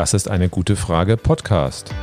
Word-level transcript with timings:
Das 0.00 0.14
ist 0.14 0.30
eine 0.30 0.48
gute 0.48 0.76
Frage 0.76 1.18
Podcast. 1.18 1.94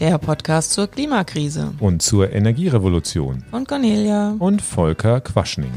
Der 0.00 0.16
Podcast 0.16 0.72
zur 0.72 0.86
Klimakrise 0.86 1.74
Und 1.80 2.00
zur 2.00 2.32
Energierevolution. 2.32 3.44
von 3.50 3.66
Cornelia. 3.66 4.34
Und 4.38 4.62
Volker 4.62 5.20
Quaschning. 5.20 5.72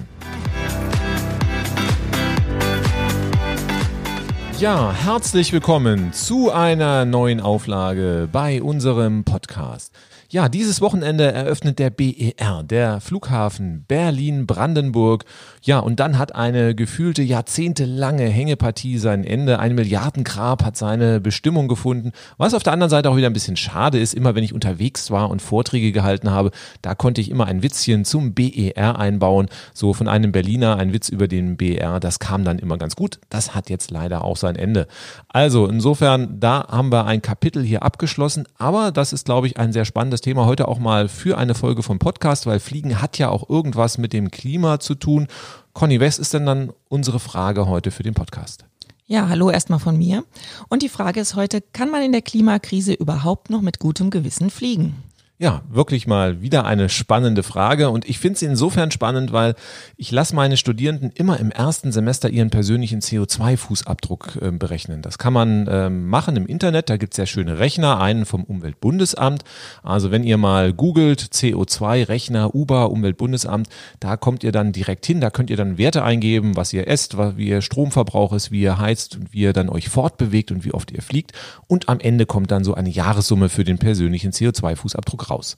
Ja, 4.60 4.94
herzlich 4.94 5.52
willkommen 5.52 6.14
zu 6.14 6.54
einer 6.54 7.04
neuen 7.04 7.42
Auflage 7.42 8.30
bei 8.32 8.62
unserem 8.62 9.26
Podcast. 9.26 9.92
Ja, 10.30 10.50
dieses 10.50 10.82
Wochenende 10.82 11.32
eröffnet 11.32 11.80
der 11.80 11.90
BER, 11.90 12.62
der 12.62 13.00
Flughafen 13.00 13.86
Berlin-Brandenburg. 13.88 15.24
Ja, 15.62 15.80
und 15.80 16.02
dann 16.02 16.18
hat 16.18 16.36
eine 16.36 16.76
gefühlte 16.76 17.24
jahrzehntelange 17.24 18.28
Hängepartie 18.28 18.98
sein 18.98 19.24
Ende. 19.24 19.60
Ein 19.60 19.74
Milliardengrab 19.74 20.66
hat 20.66 20.76
seine 20.76 21.22
Bestimmung 21.22 21.70
gefunden. 21.70 22.12
Was 22.36 22.54
auf 22.54 22.64
der 22.64 22.74
anderen 22.74 22.90
Seite 22.90 23.10
auch 23.10 23.16
wieder 23.16 23.28
ein 23.28 23.34
bisschen 23.34 23.56
schade 23.56 24.00
ist, 24.00 24.14
immer 24.14 24.36
wenn 24.36 24.44
ich 24.44 24.52
unterwegs 24.54 25.12
war 25.12 25.30
und 25.30 25.42
Vorträge 25.42 25.94
gehalten 25.94 26.30
habe, 26.30 26.52
da 26.82 26.94
konnte 26.94 27.22
ich 27.22 27.32
immer 27.32 27.46
ein 27.46 27.64
Witzchen 27.64 28.04
zum 28.04 28.34
BER 28.34 29.00
einbauen. 29.00 29.48
So 29.74 29.94
von 29.94 30.10
einem 30.10 30.34
Berliner 30.34 30.76
ein 30.76 30.92
Witz 30.92 31.08
über 31.08 31.30
den 31.30 31.56
BER. 31.56 32.02
Das 32.02 32.20
kam 32.20 32.44
dann 32.44 32.60
immer 32.60 32.78
ganz 32.78 32.98
gut. 32.98 33.22
Das 33.30 33.56
hat 33.56 33.70
jetzt 33.70 33.92
leider 33.92 34.26
auch 34.26 34.36
sein 34.36 34.58
Ende. 34.58 34.88
Also 35.30 35.68
insofern, 35.68 36.42
da 36.42 36.68
haben 36.68 36.92
wir 36.92 37.06
ein 37.06 37.22
Kapitel 37.22 37.64
hier 37.64 37.84
abgeschlossen. 37.84 38.46
Aber 38.58 38.92
das 38.92 39.14
ist, 39.14 39.24
glaube 39.24 39.48
ich, 39.48 39.56
ein 39.56 39.72
sehr 39.72 39.86
spannendes 39.86 40.17
Thema 40.22 40.46
heute 40.46 40.68
auch 40.68 40.80
mal 40.80 41.08
für 41.08 41.38
eine 41.38 41.56
Folge 41.56 41.84
vom 41.84 42.00
Podcast, 42.00 42.46
weil 42.46 42.60
Fliegen 42.60 43.02
hat 43.02 43.18
ja 43.18 43.30
auch 43.30 43.50
irgendwas 43.50 43.98
mit 43.98 44.14
dem 44.14 44.32
Klima 44.32 44.80
zu 44.80 44.96
tun. 44.96 45.28
Conny, 45.74 46.00
was 46.00 46.20
ist 46.20 46.34
denn 46.34 46.46
dann 46.46 46.72
unsere 46.90 47.20
Frage 47.20 47.68
heute 47.68 47.92
für 47.92 48.04
den 48.04 48.14
Podcast? 48.14 48.66
Ja, 49.06 49.30
hallo 49.30 49.50
erstmal 49.50 49.80
von 49.80 49.98
mir. 49.98 50.26
Und 50.68 50.82
die 50.82 50.90
Frage 50.90 51.22
ist 51.22 51.36
heute, 51.36 51.62
kann 51.62 51.90
man 51.90 52.04
in 52.04 52.12
der 52.12 52.22
Klimakrise 52.22 52.94
überhaupt 52.94 53.50
noch 53.50 53.62
mit 53.62 53.80
gutem 53.80 54.10
Gewissen 54.10 54.50
fliegen? 54.50 54.96
Ja, 55.40 55.62
wirklich 55.70 56.08
mal 56.08 56.42
wieder 56.42 56.66
eine 56.66 56.90
spannende 56.90 57.44
Frage 57.44 57.92
und 57.92 58.10
ich 58.10 58.18
finde 58.18 58.40
sie 58.40 58.48
insofern 58.48 58.90
spannend, 58.90 59.32
weil 59.32 59.54
ich 59.96 60.10
lasse 60.10 60.36
meine 60.36 60.58
Studierenden 60.58 61.12
immer 61.12 61.40
im 61.40 61.52
ersten 61.52 61.92
Semester 61.92 62.32
ihren 62.32 62.50
persönlichen 62.50 63.02
CO2-Fußabdruck 63.02 64.42
äh, 64.42 64.52
berechnen. 64.52 65.04
Das 65.04 65.20
kann 65.20 65.34
man 65.34 65.68
ähm, 65.70 66.08
machen 66.08 66.38
im 66.38 66.48
Internet, 66.48 66.90
da 66.90 66.98
gibt 66.98 67.14
es 67.14 67.18
sehr 67.18 67.28
schöne 67.28 67.60
Rechner, 67.60 68.02
einen 68.02 68.26
vom 68.26 68.46
Umweltbundesamt. 68.46 69.44
Also 69.84 70.10
wenn 70.10 70.24
ihr 70.24 70.38
mal 70.38 70.74
googelt 70.74 71.22
CO2-Rechner, 71.22 72.56
UBA, 72.56 72.86
Umweltbundesamt, 72.86 73.70
da 74.00 74.18
kommt 74.18 74.44
ihr 74.44 74.52
dann 74.52 74.72
direkt 74.72 75.06
hin, 75.06 75.22
da 75.22 75.30
könnt 75.30 75.52
ihr 75.52 75.58
dann 75.58 75.78
Werte 75.78 76.04
eingeben, 76.04 76.56
was 76.56 76.74
ihr 76.74 76.88
esst, 76.88 77.16
wie 77.38 77.50
ihr 77.50 77.62
Stromverbrauch 77.62 78.34
ist, 78.34 78.50
wie 78.50 78.62
ihr 78.62 78.80
heizt 78.80 79.18
und 79.18 79.34
wie 79.34 79.42
ihr 79.42 79.54
dann 79.54 79.70
euch 79.70 79.90
fortbewegt 79.90 80.52
und 80.52 80.66
wie 80.66 80.74
oft 80.74 80.90
ihr 80.90 81.04
fliegt 81.04 81.34
und 81.68 81.90
am 81.90 82.00
Ende 82.00 82.26
kommt 82.26 82.50
dann 82.50 82.64
so 82.64 82.74
eine 82.74 82.90
Jahressumme 82.90 83.50
für 83.50 83.64
den 83.64 83.78
persönlichen 83.78 84.32
CO2-Fußabdruck 84.32 85.27
raus. 85.30 85.58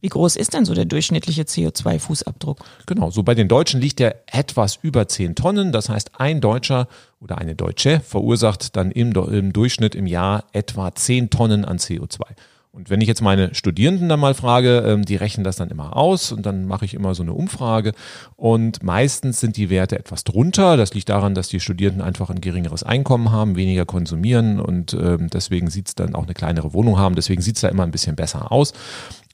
Wie 0.00 0.08
groß 0.08 0.36
ist 0.36 0.52
denn 0.52 0.66
so 0.66 0.74
der 0.74 0.84
durchschnittliche 0.84 1.42
CO2-Fußabdruck? 1.44 2.58
Genau, 2.86 3.10
so 3.10 3.22
bei 3.22 3.34
den 3.34 3.48
Deutschen 3.48 3.80
liegt 3.80 3.98
der 3.98 4.22
etwas 4.26 4.78
über 4.82 5.08
10 5.08 5.34
Tonnen. 5.34 5.72
Das 5.72 5.88
heißt, 5.88 6.20
ein 6.20 6.40
Deutscher 6.40 6.88
oder 7.20 7.38
eine 7.38 7.54
Deutsche 7.54 8.00
verursacht 8.00 8.76
dann 8.76 8.90
im, 8.90 9.12
im 9.12 9.52
Durchschnitt 9.52 9.94
im 9.94 10.06
Jahr 10.06 10.44
etwa 10.52 10.94
10 10.94 11.30
Tonnen 11.30 11.64
an 11.64 11.78
CO2. 11.78 12.20
Und 12.74 12.90
wenn 12.90 13.00
ich 13.00 13.06
jetzt 13.06 13.22
meine 13.22 13.54
Studierenden 13.54 14.08
dann 14.08 14.18
mal 14.18 14.34
frage, 14.34 14.78
ähm, 14.78 15.04
die 15.04 15.14
rechnen 15.14 15.44
das 15.44 15.54
dann 15.54 15.70
immer 15.70 15.96
aus 15.96 16.32
und 16.32 16.44
dann 16.44 16.66
mache 16.66 16.84
ich 16.84 16.94
immer 16.94 17.14
so 17.14 17.22
eine 17.22 17.32
Umfrage 17.32 17.92
und 18.34 18.82
meistens 18.82 19.38
sind 19.38 19.56
die 19.56 19.70
Werte 19.70 19.96
etwas 19.96 20.24
drunter. 20.24 20.76
Das 20.76 20.92
liegt 20.92 21.08
daran, 21.08 21.36
dass 21.36 21.46
die 21.46 21.60
Studierenden 21.60 22.02
einfach 22.02 22.30
ein 22.30 22.40
geringeres 22.40 22.82
Einkommen 22.82 23.30
haben, 23.30 23.54
weniger 23.54 23.86
konsumieren 23.86 24.58
und 24.58 24.92
ähm, 24.92 25.30
deswegen 25.30 25.70
sieht's 25.70 25.94
dann 25.94 26.16
auch 26.16 26.24
eine 26.24 26.34
kleinere 26.34 26.72
Wohnung 26.72 26.98
haben. 26.98 27.14
Deswegen 27.14 27.42
sieht's 27.42 27.60
da 27.60 27.68
immer 27.68 27.84
ein 27.84 27.92
bisschen 27.92 28.16
besser 28.16 28.50
aus. 28.50 28.72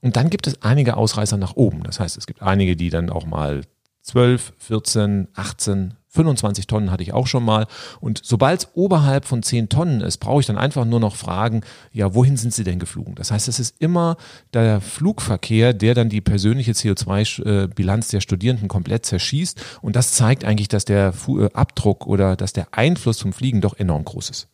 Und 0.02 0.16
dann 0.16 0.28
gibt 0.28 0.46
es 0.46 0.60
einige 0.60 0.98
Ausreißer 0.98 1.38
nach 1.38 1.56
oben. 1.56 1.82
Das 1.84 1.98
heißt, 1.98 2.18
es 2.18 2.26
gibt 2.26 2.42
einige, 2.42 2.76
die 2.76 2.90
dann 2.90 3.08
auch 3.08 3.24
mal 3.24 3.62
12, 4.02 4.52
14, 4.58 5.28
18, 5.34 5.94
25 6.10 6.66
Tonnen 6.66 6.90
hatte 6.90 7.02
ich 7.02 7.12
auch 7.12 7.26
schon 7.26 7.44
mal. 7.44 7.66
Und 8.00 8.20
sobald 8.24 8.60
es 8.60 8.68
oberhalb 8.74 9.24
von 9.24 9.42
10 9.42 9.68
Tonnen 9.68 10.00
ist, 10.00 10.18
brauche 10.18 10.40
ich 10.40 10.46
dann 10.46 10.58
einfach 10.58 10.84
nur 10.84 11.00
noch 11.00 11.14
fragen, 11.14 11.62
ja, 11.92 12.14
wohin 12.14 12.36
sind 12.36 12.52
sie 12.52 12.64
denn 12.64 12.78
geflogen? 12.80 13.14
Das 13.14 13.30
heißt, 13.30 13.48
es 13.48 13.60
ist 13.60 13.76
immer 13.78 14.16
der 14.52 14.80
Flugverkehr, 14.80 15.72
der 15.72 15.94
dann 15.94 16.08
die 16.08 16.20
persönliche 16.20 16.72
CO2-Bilanz 16.72 18.08
der 18.08 18.20
Studierenden 18.20 18.68
komplett 18.68 19.06
zerschießt. 19.06 19.60
Und 19.82 19.94
das 19.96 20.12
zeigt 20.12 20.44
eigentlich, 20.44 20.68
dass 20.68 20.84
der 20.84 21.14
Abdruck 21.54 22.06
oder 22.06 22.34
dass 22.34 22.52
der 22.52 22.68
Einfluss 22.72 23.20
vom 23.20 23.32
Fliegen 23.32 23.60
doch 23.60 23.78
enorm 23.78 24.04
groß 24.04 24.30
ist. 24.30 24.48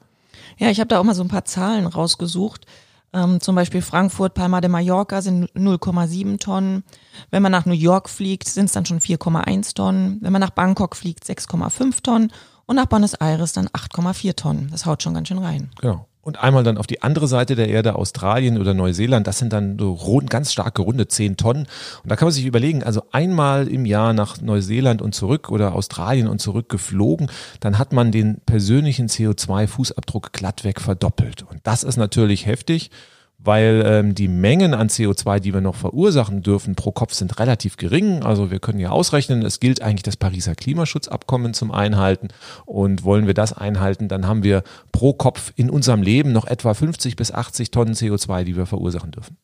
Ja, 0.59 0.71
ich 0.71 0.79
habe 0.79 0.89
da 0.89 1.01
auch 1.01 1.05
mal 1.05 1.15
so 1.15 1.23
ein 1.23 1.29
paar 1.29 1.45
Zahlen 1.45 1.87
rausgesucht. 1.87 2.67
Ähm, 3.13 3.41
zum 3.41 3.55
Beispiel 3.55 3.83
Frankfurt, 3.83 4.35
Palma 4.35 4.61
de 4.61 4.71
Mallorca 4.71 5.23
sind 5.23 5.51
0,7 5.53 6.39
Tonnen. 6.39 6.85
Wenn 7.31 7.43
man 7.43 7.53
nach 7.53 7.67
New 7.67 7.73
York 7.73 8.09
fliegt, 8.09 8.49
sind 8.49 8.67
es 8.67 8.73
dann 8.73 8.87
schon 8.87 9.01
4,1 9.01 9.75
Tonnen. 9.75 10.19
Wenn 10.21 10.33
man 10.33 10.41
nach 10.41 10.51
Bangkok 10.51 10.97
fliegt, 10.97 11.25
6,5 11.25 12.03
Tonnen. 12.03 12.33
Und 12.67 12.77
nach 12.77 12.87
Buenos 12.87 13.15
Aires 13.15 13.53
dann 13.53 13.69
8,4 13.69 14.35
Tonnen. 14.35 14.69
Das 14.71 14.87
haut 14.87 15.03
schon 15.03 15.15
ganz 15.15 15.29
schön 15.29 15.39
rein. 15.39 15.71
Genau. 15.81 16.07
Und 16.27 16.43
einmal 16.43 16.65
dann 16.65 16.77
auf 16.77 16.89
die 16.89 17.03
andere 17.03 17.29
Seite 17.29 17.55
der 17.55 17.69
Erde, 17.69 17.95
Australien 17.95 18.59
oder 18.59 18.75
Neuseeland, 18.75 19.29
das 19.29 19.39
sind 19.39 19.53
dann 19.53 19.79
so 19.79 20.21
ganz 20.29 20.51
stark 20.51 20.75
gerundet 20.75 21.13
10 21.13 21.37
Tonnen. 21.37 21.69
Und 22.03 22.11
da 22.11 22.17
kann 22.17 22.27
man 22.27 22.33
sich 22.33 22.47
überlegen, 22.47 22.83
also 22.83 23.05
einmal 23.13 23.69
im 23.69 23.87
Jahr 23.87 24.13
nach 24.13 24.41
Neuseeland 24.41 25.03
und 25.03 25.15
zurück 25.15 25.53
oder 25.53 25.77
Australien 25.77 26.27
und 26.27 26.41
zurück 26.41 26.69
geflogen, 26.69 27.31
dann 27.61 27.79
hat 27.79 27.93
man 27.93 28.11
den 28.11 28.41
persönlichen 28.41 29.07
CO2-Fußabdruck 29.07 30.33
glattweg 30.33 30.81
verdoppelt. 30.81 31.45
Und 31.49 31.61
das 31.63 31.85
ist 31.85 31.97
natürlich 31.97 32.45
heftig 32.45 32.91
weil 33.39 33.83
ähm, 33.87 34.15
die 34.15 34.29
Mengen 34.29 34.75
an 34.75 34.89
CO2, 34.89 35.41
die 35.41 35.55
wir 35.55 35.61
noch 35.61 35.75
verursachen 35.75 36.43
dürfen 36.43 36.75
pro 36.75 36.93
Kopf, 36.93 37.15
sind 37.15 37.39
relativ 37.39 37.77
gering. 37.77 38.23
Also 38.23 38.51
wir 38.51 38.59
können 38.59 38.81
ja 38.81 38.91
ausrechnen, 38.91 39.43
es 39.43 39.61
gilt 39.61 39.83
eigentlich 39.83 40.03
das 40.03 40.17
Pariser 40.17 40.55
Klimaschutzabkommen 40.55 41.55
zum 41.55 41.71
Einhalten. 41.71 42.29
Und 42.65 43.05
wollen 43.05 43.27
wir 43.27 43.35
das 43.35 43.53
einhalten, 43.53 44.09
dann 44.09 44.27
haben 44.27 44.43
wir 44.43 44.63
pro 44.93 45.13
Kopf 45.13 45.53
in 45.57 45.71
unserem 45.71 46.03
Leben 46.03 46.33
noch 46.33 46.47
etwa 46.47 46.75
50 46.75 47.17
bis 47.17 47.33
80 47.33 47.71
Tonnen 47.71 47.95
CO2, 47.95 48.45
die 48.45 48.57
wir 48.57 48.67
verursachen 48.67 49.13
dürfen. 49.13 49.37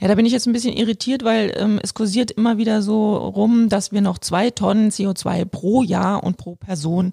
Ja, 0.00 0.08
da 0.08 0.14
bin 0.14 0.26
ich 0.26 0.32
jetzt 0.32 0.46
ein 0.46 0.52
bisschen 0.52 0.76
irritiert, 0.76 1.24
weil 1.24 1.54
ähm, 1.56 1.80
es 1.82 1.94
kursiert 1.94 2.30
immer 2.30 2.58
wieder 2.58 2.82
so 2.82 3.16
rum, 3.16 3.68
dass 3.68 3.92
wir 3.92 4.02
noch 4.02 4.18
zwei 4.18 4.50
Tonnen 4.50 4.90
CO2 4.90 5.44
pro 5.46 5.82
Jahr 5.82 6.22
und 6.22 6.36
pro 6.36 6.54
Person 6.54 7.12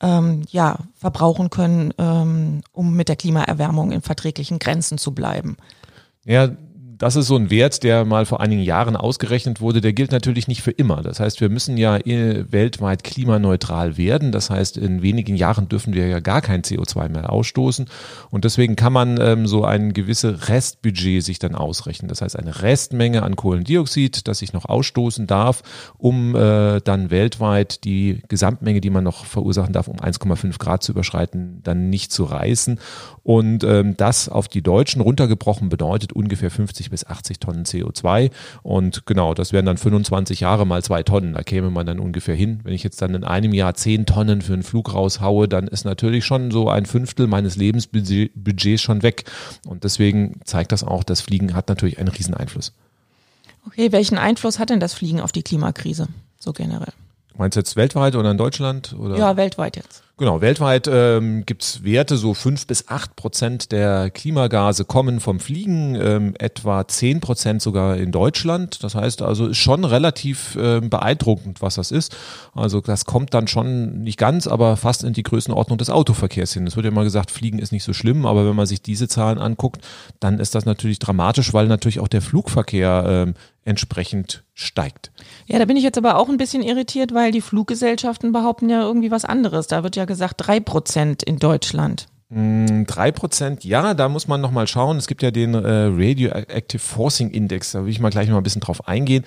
ähm, 0.00 0.42
ja, 0.50 0.78
verbrauchen 0.94 1.50
können, 1.50 1.94
ähm, 1.98 2.60
um 2.72 2.94
mit 2.94 3.08
der 3.08 3.16
Klimaerwärmung 3.16 3.92
in 3.92 4.02
verträglichen 4.02 4.58
Grenzen 4.58 4.98
zu 4.98 5.14
bleiben. 5.14 5.56
Ja, 6.24 6.50
das 6.98 7.14
ist 7.14 7.28
so 7.28 7.36
ein 7.36 7.50
Wert, 7.50 7.84
der 7.84 8.04
mal 8.04 8.26
vor 8.26 8.40
einigen 8.40 8.62
Jahren 8.62 8.96
ausgerechnet 8.96 9.60
wurde. 9.60 9.80
Der 9.80 9.92
gilt 9.92 10.10
natürlich 10.10 10.48
nicht 10.48 10.62
für 10.62 10.72
immer. 10.72 11.02
Das 11.02 11.20
heißt, 11.20 11.40
wir 11.40 11.48
müssen 11.48 11.76
ja 11.76 11.96
eh 11.96 12.44
weltweit 12.50 13.04
klimaneutral 13.04 13.96
werden. 13.96 14.32
Das 14.32 14.50
heißt, 14.50 14.76
in 14.76 15.00
wenigen 15.00 15.36
Jahren 15.36 15.68
dürfen 15.68 15.94
wir 15.94 16.08
ja 16.08 16.18
gar 16.18 16.40
kein 16.40 16.62
CO2 16.62 17.08
mehr 17.08 17.32
ausstoßen. 17.32 17.86
Und 18.30 18.44
deswegen 18.44 18.74
kann 18.74 18.92
man 18.92 19.20
ähm, 19.20 19.46
so 19.46 19.64
ein 19.64 19.92
gewisse 19.92 20.48
Restbudget 20.48 21.22
sich 21.22 21.38
dann 21.38 21.54
ausrechnen. 21.54 22.08
Das 22.08 22.20
heißt, 22.20 22.36
eine 22.36 22.62
Restmenge 22.62 23.22
an 23.22 23.36
Kohlendioxid, 23.36 24.26
das 24.26 24.42
ich 24.42 24.52
noch 24.52 24.64
ausstoßen 24.64 25.28
darf, 25.28 25.62
um 25.98 26.34
äh, 26.34 26.80
dann 26.80 27.12
weltweit 27.12 27.84
die 27.84 28.22
Gesamtmenge, 28.26 28.80
die 28.80 28.90
man 28.90 29.04
noch 29.04 29.24
verursachen 29.24 29.72
darf, 29.72 29.86
um 29.86 29.98
1,5 29.98 30.58
Grad 30.58 30.82
zu 30.82 30.92
überschreiten, 30.92 31.60
dann 31.62 31.90
nicht 31.90 32.10
zu 32.10 32.24
reißen. 32.24 32.80
Und 33.22 33.62
ähm, 33.62 33.96
das 33.96 34.28
auf 34.28 34.48
die 34.48 34.62
Deutschen 34.62 35.00
runtergebrochen 35.00 35.68
bedeutet 35.68 36.12
ungefähr 36.12 36.50
50 36.50 36.87
bis 36.90 37.06
80 37.06 37.40
Tonnen 37.40 37.64
CO2. 37.64 38.30
Und 38.62 39.06
genau, 39.06 39.34
das 39.34 39.52
wären 39.52 39.66
dann 39.66 39.78
25 39.78 40.40
Jahre 40.40 40.66
mal 40.66 40.82
zwei 40.82 41.02
Tonnen. 41.02 41.34
Da 41.34 41.42
käme 41.42 41.70
man 41.70 41.86
dann 41.86 41.98
ungefähr 41.98 42.34
hin. 42.34 42.60
Wenn 42.62 42.74
ich 42.74 42.82
jetzt 42.82 43.00
dann 43.02 43.14
in 43.14 43.24
einem 43.24 43.52
Jahr 43.52 43.74
10 43.74 44.06
Tonnen 44.06 44.42
für 44.42 44.52
einen 44.52 44.62
Flug 44.62 44.94
raushaue, 44.94 45.48
dann 45.48 45.68
ist 45.68 45.84
natürlich 45.84 46.24
schon 46.24 46.50
so 46.50 46.68
ein 46.68 46.86
Fünftel 46.86 47.26
meines 47.26 47.56
Lebensbudgets 47.56 48.82
schon 48.82 49.02
weg. 49.02 49.24
Und 49.66 49.84
deswegen 49.84 50.40
zeigt 50.44 50.72
das 50.72 50.84
auch, 50.84 51.04
das 51.04 51.20
Fliegen 51.20 51.54
hat 51.54 51.68
natürlich 51.68 51.98
einen 51.98 52.08
riesen 52.08 52.34
Einfluss. 52.34 52.72
Okay, 53.66 53.92
welchen 53.92 54.18
Einfluss 54.18 54.58
hat 54.58 54.70
denn 54.70 54.80
das 54.80 54.94
Fliegen 54.94 55.20
auf 55.20 55.32
die 55.32 55.42
Klimakrise 55.42 56.08
so 56.38 56.52
generell? 56.52 56.92
Meinst 57.38 57.56
du 57.56 57.60
jetzt 57.60 57.76
weltweit 57.76 58.16
oder 58.16 58.32
in 58.32 58.36
Deutschland? 58.36 58.96
Oder? 58.98 59.16
Ja, 59.16 59.36
weltweit 59.36 59.76
jetzt. 59.76 60.02
Genau, 60.16 60.40
weltweit 60.40 60.88
ähm, 60.92 61.46
gibt 61.46 61.84
Werte, 61.84 62.16
so 62.16 62.34
fünf 62.34 62.66
bis 62.66 62.88
acht 62.88 63.14
Prozent 63.14 63.70
der 63.70 64.10
Klimagase 64.10 64.84
kommen 64.84 65.20
vom 65.20 65.38
Fliegen, 65.38 65.94
ähm, 65.94 66.34
etwa 66.40 66.88
zehn 66.88 67.20
Prozent 67.20 67.62
sogar 67.62 67.96
in 67.96 68.10
Deutschland. 68.10 68.82
Das 68.82 68.96
heißt 68.96 69.22
also, 69.22 69.46
ist 69.46 69.58
schon 69.58 69.84
relativ 69.84 70.58
ähm, 70.60 70.90
beeindruckend, 70.90 71.62
was 71.62 71.76
das 71.76 71.92
ist. 71.92 72.16
Also 72.52 72.80
das 72.80 73.04
kommt 73.04 73.32
dann 73.32 73.46
schon 73.46 74.00
nicht 74.00 74.18
ganz, 74.18 74.48
aber 74.48 74.76
fast 74.76 75.04
in 75.04 75.12
die 75.12 75.22
Größenordnung 75.22 75.78
des 75.78 75.90
Autoverkehrs 75.90 76.52
hin. 76.52 76.66
Es 76.66 76.74
wird 76.74 76.86
ja 76.86 76.90
immer 76.90 77.04
gesagt, 77.04 77.30
Fliegen 77.30 77.60
ist 77.60 77.70
nicht 77.70 77.84
so 77.84 77.92
schlimm, 77.92 78.26
aber 78.26 78.44
wenn 78.44 78.56
man 78.56 78.66
sich 78.66 78.82
diese 78.82 79.06
Zahlen 79.06 79.38
anguckt, 79.38 79.86
dann 80.18 80.40
ist 80.40 80.56
das 80.56 80.64
natürlich 80.64 80.98
dramatisch, 80.98 81.54
weil 81.54 81.68
natürlich 81.68 82.00
auch 82.00 82.08
der 82.08 82.22
Flugverkehr 82.22 83.04
ähm, 83.06 83.34
entsprechend 83.64 84.42
steigt. 84.54 85.12
Ja, 85.48 85.58
da 85.58 85.64
bin 85.64 85.78
ich 85.78 85.82
jetzt 85.82 85.96
aber 85.96 86.16
auch 86.16 86.28
ein 86.28 86.36
bisschen 86.36 86.62
irritiert, 86.62 87.14
weil 87.14 87.32
die 87.32 87.40
Fluggesellschaften 87.40 88.32
behaupten 88.32 88.68
ja 88.68 88.82
irgendwie 88.82 89.10
was 89.10 89.24
anderes. 89.24 89.66
Da 89.66 89.82
wird 89.82 89.96
ja 89.96 90.04
gesagt 90.04 90.34
drei 90.36 90.60
Prozent 90.60 91.22
in 91.22 91.38
Deutschland. 91.38 92.06
Mm, 92.28 92.84
drei 92.84 93.10
Prozent, 93.10 93.64
ja, 93.64 93.94
da 93.94 94.10
muss 94.10 94.28
man 94.28 94.42
nochmal 94.42 94.66
schauen. 94.66 94.98
Es 94.98 95.06
gibt 95.06 95.22
ja 95.22 95.30
den 95.30 95.54
äh, 95.54 95.86
Radioactive 95.86 96.78
Forcing 96.78 97.30
Index, 97.30 97.72
da 97.72 97.82
will 97.84 97.90
ich 97.90 98.00
mal 98.00 98.10
gleich 98.10 98.28
noch 98.28 98.34
mal 98.34 98.40
ein 98.40 98.44
bisschen 98.44 98.60
drauf 98.60 98.86
eingehen. 98.86 99.24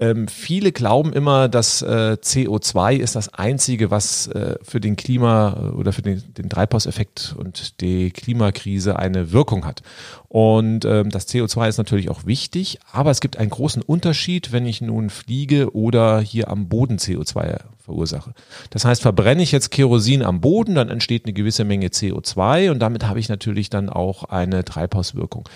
Ähm, 0.00 0.28
viele 0.28 0.70
glauben 0.70 1.12
immer, 1.12 1.48
dass 1.48 1.82
äh, 1.82 2.16
CO2 2.20 2.96
ist 2.96 3.16
das 3.16 3.34
Einzige, 3.34 3.90
was 3.90 4.28
äh, 4.28 4.54
für 4.62 4.80
den 4.80 4.94
Klima 4.94 5.72
oder 5.76 5.92
für 5.92 6.02
den, 6.02 6.22
den 6.34 6.48
Treibhauseffekt 6.48 7.34
und 7.36 7.80
die 7.80 8.10
Klimakrise 8.10 8.96
eine 8.96 9.32
Wirkung 9.32 9.64
hat. 9.64 9.82
Und 10.28 10.84
ähm, 10.84 11.10
das 11.10 11.28
CO2 11.28 11.68
ist 11.68 11.78
natürlich 11.78 12.10
auch 12.10 12.26
wichtig, 12.26 12.78
aber 12.92 13.10
es 13.10 13.20
gibt 13.20 13.38
einen 13.38 13.50
großen 13.50 13.82
Unterschied, 13.82 14.52
wenn 14.52 14.66
ich 14.66 14.80
nun 14.80 15.10
fliege 15.10 15.74
oder 15.74 16.20
hier 16.20 16.48
am 16.48 16.68
Boden 16.68 16.98
CO2 16.98 17.58
verursache. 17.78 18.34
Das 18.70 18.84
heißt, 18.84 19.02
verbrenne 19.02 19.42
ich 19.42 19.50
jetzt 19.50 19.70
Kerosin 19.70 20.22
am 20.22 20.40
Boden, 20.40 20.76
dann 20.76 20.90
entsteht 20.90 21.24
eine 21.24 21.32
gewisse 21.32 21.64
Menge 21.64 21.88
CO2 21.88 22.70
und 22.70 22.78
damit 22.78 23.04
habe 23.04 23.18
ich 23.18 23.28
natürlich 23.28 23.68
dann 23.68 23.88
auch 23.88 24.24
eine 24.24 24.64
Treibhauswirkung. 24.64 25.48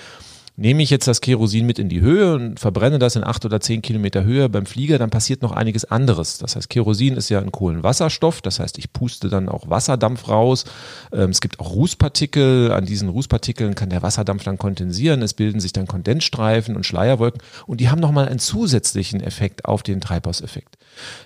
Nehme 0.57 0.83
ich 0.83 0.91
jetzt 0.91 1.09
das 1.09 1.23
Kerosin 1.23 1.65
mit 1.65 1.79
in 1.79 1.89
die 1.89 2.03
Höhe 2.03 2.35
und 2.35 2.61
verbrenne 2.61 2.99
das 2.99 3.17
in 3.17 3.25
acht 3.25 3.45
oder 3.47 3.61
zehn 3.61 3.81
Kilometer 3.81 4.23
Höhe 4.23 4.51
beim 4.51 4.67
Flieger, 4.67 4.99
dann 4.99 5.09
passiert 5.09 5.41
noch 5.41 5.53
einiges 5.53 5.87
anderes. 5.87 6.37
Das 6.37 6.57
heißt, 6.57 6.69
Kerosin 6.69 7.17
ist 7.17 7.31
ja 7.31 7.41
ein 7.41 7.51
Kohlenwasserstoff, 7.51 8.43
das 8.43 8.61
heißt, 8.61 8.77
ich 8.77 8.93
puste 8.93 9.31
dann 9.31 9.49
auch 9.49 9.71
Wasserdampf 9.71 10.29
raus. 10.29 10.65
Ähm, 11.11 11.31
es 11.31 11.41
gibt 11.41 11.59
auch 11.59 11.71
Rußpartikel. 11.71 12.71
An 12.71 12.85
diesen 12.85 13.09
Rußpartikeln 13.09 13.75
kann 13.75 13.89
der 13.89 14.03
Wasserdampf 14.03 14.45
dann 14.45 14.59
kondensieren. 14.59 15.23
Es 15.23 15.33
bilden 15.33 15.59
sich 15.59 15.73
dann 15.73 15.87
Kondensstreifen 15.87 16.77
und 16.77 16.85
Schleierwolken 16.85 17.41
und 17.67 17.81
die 17.81 17.89
haben 17.89 18.01
nochmal 18.01 18.29
einen 18.29 18.39
zusätzlichen 18.39 19.23
Effekt 19.23 19.65
auf 19.65 19.83
den 19.83 20.03
Treibhauseffekt. 20.03 20.77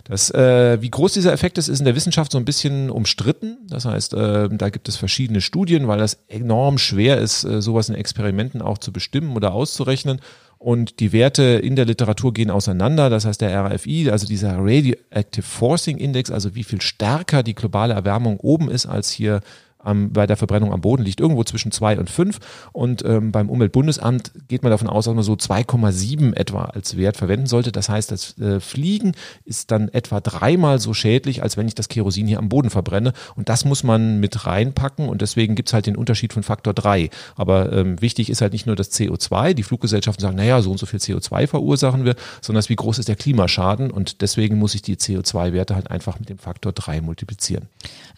Das, 0.04 0.30
äh, 0.30 0.80
wie 0.80 0.90
groß 0.90 1.12
dieser 1.12 1.32
Effekt 1.32 1.58
ist, 1.58 1.66
ist 1.66 1.80
in 1.80 1.84
der 1.84 1.96
Wissenschaft 1.96 2.30
so 2.30 2.38
ein 2.38 2.44
bisschen 2.44 2.90
umstritten. 2.90 3.58
Das 3.68 3.84
heißt, 3.84 4.14
äh, 4.14 4.48
da 4.50 4.70
gibt 4.70 4.88
es 4.88 4.96
verschiedene 4.96 5.40
Studien, 5.40 5.88
weil 5.88 5.98
das 5.98 6.18
enorm 6.28 6.78
schwer 6.78 7.18
ist, 7.18 7.42
äh, 7.44 7.60
sowas 7.60 7.88
in 7.88 7.96
Experimenten 7.96 8.62
auch 8.62 8.78
zu 8.78 8.92
bestimmen 8.92 9.25
oder 9.34 9.54
auszurechnen. 9.54 10.20
Und 10.58 11.00
die 11.00 11.12
Werte 11.12 11.42
in 11.42 11.76
der 11.76 11.84
Literatur 11.84 12.32
gehen 12.32 12.50
auseinander. 12.50 13.10
Das 13.10 13.24
heißt, 13.24 13.40
der 13.40 13.66
RFI, 13.66 14.10
also 14.10 14.26
dieser 14.26 14.56
Radioactive 14.58 15.42
Forcing 15.42 15.98
Index, 15.98 16.30
also 16.30 16.54
wie 16.54 16.64
viel 16.64 16.80
stärker 16.80 17.42
die 17.42 17.54
globale 17.54 17.94
Erwärmung 17.94 18.38
oben 18.40 18.70
ist 18.70 18.86
als 18.86 19.10
hier 19.10 19.40
am, 19.86 20.12
bei 20.12 20.26
der 20.26 20.36
Verbrennung 20.36 20.72
am 20.72 20.80
Boden 20.80 21.02
liegt 21.02 21.20
irgendwo 21.20 21.44
zwischen 21.44 21.72
zwei 21.72 21.98
und 21.98 22.10
fünf 22.10 22.38
und 22.72 23.04
ähm, 23.04 23.32
beim 23.32 23.48
Umweltbundesamt 23.48 24.32
geht 24.48 24.62
man 24.62 24.70
davon 24.70 24.88
aus, 24.88 25.06
dass 25.06 25.14
man 25.14 25.24
so 25.24 25.34
2,7 25.34 26.34
etwa 26.34 26.64
als 26.64 26.96
Wert 26.96 27.16
verwenden 27.16 27.46
sollte. 27.46 27.72
Das 27.72 27.88
heißt, 27.88 28.10
das 28.10 28.38
äh, 28.38 28.60
Fliegen 28.60 29.12
ist 29.44 29.70
dann 29.70 29.88
etwa 29.88 30.20
dreimal 30.20 30.78
so 30.78 30.94
schädlich, 30.94 31.42
als 31.42 31.56
wenn 31.56 31.68
ich 31.68 31.74
das 31.74 31.88
Kerosin 31.88 32.26
hier 32.26 32.38
am 32.38 32.48
Boden 32.48 32.70
verbrenne 32.70 33.12
und 33.34 33.48
das 33.48 33.64
muss 33.64 33.82
man 33.82 34.20
mit 34.20 34.46
reinpacken 34.46 35.08
und 35.08 35.22
deswegen 35.22 35.54
gibt's 35.54 35.72
halt 35.72 35.86
den 35.86 35.96
Unterschied 35.96 36.32
von 36.32 36.42
Faktor 36.42 36.74
drei. 36.74 37.10
Aber 37.36 37.72
ähm, 37.72 38.00
wichtig 38.00 38.30
ist 38.30 38.40
halt 38.40 38.52
nicht 38.52 38.66
nur 38.66 38.76
das 38.76 38.92
CO2, 38.92 39.54
die 39.54 39.62
Fluggesellschaften 39.62 40.22
sagen, 40.22 40.36
naja, 40.36 40.60
so 40.62 40.70
und 40.70 40.78
so 40.78 40.86
viel 40.86 41.00
CO2 41.00 41.46
verursachen 41.46 42.04
wir, 42.04 42.16
sondern 42.40 42.64
wie 42.68 42.76
groß 42.76 42.98
ist 42.98 43.08
der 43.08 43.16
Klimaschaden 43.16 43.90
und 43.90 44.22
deswegen 44.22 44.58
muss 44.58 44.74
ich 44.74 44.82
die 44.82 44.96
CO2-Werte 44.96 45.74
halt 45.74 45.90
einfach 45.90 46.18
mit 46.18 46.28
dem 46.28 46.38
Faktor 46.38 46.72
drei 46.72 47.00
multiplizieren. 47.00 47.68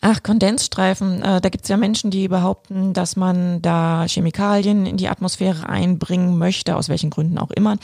Ach, 0.01 0.23
Kondensstreifen, 0.23 1.23
äh, 1.23 1.41
da 1.41 1.49
gibt 1.49 1.58
es 1.65 1.69
ja 1.69 1.77
Menschen, 1.77 2.11
die 2.11 2.29
behaupten, 2.29 2.93
dass 2.93 3.17
man 3.17 3.63
da 3.63 4.05
Chemikalien 4.07 4.87
in 4.87 4.97
die 4.97 5.09
Atmosphäre 5.09 5.69
einbringen 5.69 6.39
möchte, 6.39 6.77
aus 6.77 6.89
welchen 6.89 7.11
Gründen 7.11 7.39
auch 7.39 7.51
immer, 7.51 7.77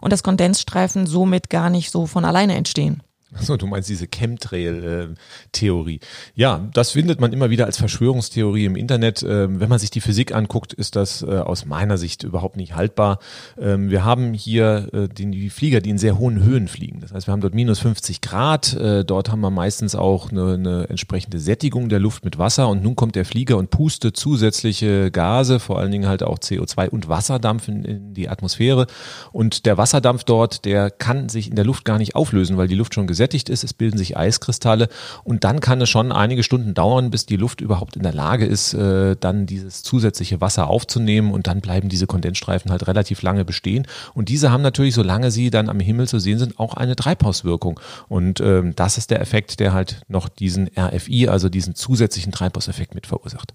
und 0.00 0.12
dass 0.12 0.22
Kondensstreifen 0.22 1.06
somit 1.06 1.50
gar 1.50 1.70
nicht 1.70 1.90
so 1.90 2.06
von 2.06 2.24
alleine 2.24 2.54
entstehen. 2.56 3.02
Achso, 3.34 3.56
du 3.56 3.66
meinst 3.66 3.88
diese 3.88 4.06
Chemtrail-Theorie. 4.06 6.00
Ja, 6.34 6.68
das 6.74 6.90
findet 6.90 7.18
man 7.18 7.32
immer 7.32 7.48
wieder 7.48 7.64
als 7.64 7.78
Verschwörungstheorie 7.78 8.66
im 8.66 8.76
Internet. 8.76 9.22
Ähm, 9.22 9.58
wenn 9.58 9.70
man 9.70 9.78
sich 9.78 9.90
die 9.90 10.02
Physik 10.02 10.34
anguckt, 10.34 10.74
ist 10.74 10.96
das 10.96 11.22
äh, 11.22 11.38
aus 11.38 11.64
meiner 11.64 11.96
Sicht 11.96 12.24
überhaupt 12.24 12.56
nicht 12.56 12.74
haltbar. 12.74 13.20
Ähm, 13.58 13.88
wir 13.88 14.04
haben 14.04 14.34
hier 14.34 14.88
äh, 14.92 15.08
die 15.08 15.48
Flieger, 15.48 15.80
die 15.80 15.90
in 15.90 15.98
sehr 15.98 16.18
hohen 16.18 16.42
Höhen 16.42 16.68
fliegen. 16.68 17.00
Das 17.00 17.12
heißt, 17.12 17.26
wir 17.26 17.32
haben 17.32 17.40
dort 17.40 17.54
minus 17.54 17.78
50 17.78 18.20
Grad. 18.20 18.74
Äh, 18.74 19.04
dort 19.04 19.30
haben 19.30 19.40
wir 19.40 19.50
meistens 19.50 19.94
auch 19.94 20.30
eine, 20.30 20.54
eine 20.54 20.88
entsprechende 20.90 21.38
Sättigung 21.38 21.88
der 21.88 22.00
Luft 22.00 22.26
mit 22.26 22.36
Wasser. 22.36 22.68
Und 22.68 22.82
nun 22.82 22.96
kommt 22.96 23.16
der 23.16 23.24
Flieger 23.24 23.56
und 23.56 23.70
pustet 23.70 24.14
zusätzliche 24.14 25.10
Gase, 25.10 25.58
vor 25.58 25.78
allen 25.78 25.90
Dingen 25.90 26.06
halt 26.06 26.22
auch 26.22 26.38
CO2 26.38 26.90
und 26.90 27.08
Wasserdampf 27.08 27.68
in, 27.68 28.12
die 28.12 28.28
Atmosphäre. 28.28 28.86
Und 29.32 29.64
der 29.64 29.78
Wasserdampf 29.78 30.24
dort, 30.24 30.66
der 30.66 30.90
kann 30.90 31.30
sich 31.30 31.48
in 31.48 31.56
der 31.56 31.64
Luft 31.64 31.86
gar 31.86 31.96
nicht 31.96 32.14
auflösen, 32.14 32.58
weil 32.58 32.68
die 32.68 32.74
Luft 32.74 32.92
schon 32.92 33.06
gesetzt 33.06 33.21
gesättigt 33.22 33.48
ist, 33.48 33.62
es 33.62 33.72
bilden 33.72 33.98
sich 33.98 34.16
Eiskristalle 34.16 34.88
und 35.22 35.44
dann 35.44 35.60
kann 35.60 35.80
es 35.80 35.88
schon 35.88 36.10
einige 36.10 36.42
Stunden 36.42 36.74
dauern, 36.74 37.10
bis 37.10 37.24
die 37.24 37.36
Luft 37.36 37.60
überhaupt 37.60 37.94
in 37.94 38.02
der 38.02 38.12
Lage 38.12 38.44
ist, 38.46 38.74
äh, 38.74 39.14
dann 39.14 39.46
dieses 39.46 39.84
zusätzliche 39.84 40.40
Wasser 40.40 40.66
aufzunehmen 40.66 41.30
und 41.30 41.46
dann 41.46 41.60
bleiben 41.60 41.88
diese 41.88 42.08
Kondensstreifen 42.08 42.72
halt 42.72 42.88
relativ 42.88 43.22
lange 43.22 43.44
bestehen 43.44 43.86
und 44.14 44.28
diese 44.28 44.50
haben 44.50 44.62
natürlich, 44.62 44.94
solange 44.94 45.30
sie 45.30 45.50
dann 45.50 45.68
am 45.68 45.78
Himmel 45.78 46.08
zu 46.08 46.18
sehen 46.18 46.40
sind, 46.40 46.58
auch 46.58 46.74
eine 46.74 46.96
Treibhauswirkung 46.96 47.78
und 48.08 48.40
ähm, 48.40 48.74
das 48.74 48.98
ist 48.98 49.12
der 49.12 49.20
Effekt, 49.20 49.60
der 49.60 49.72
halt 49.72 50.02
noch 50.08 50.28
diesen 50.28 50.68
RFI, 50.76 51.28
also 51.28 51.48
diesen 51.48 51.76
zusätzlichen 51.76 52.32
Treibhauseffekt 52.32 52.96
mit 52.96 53.06
verursacht. 53.06 53.54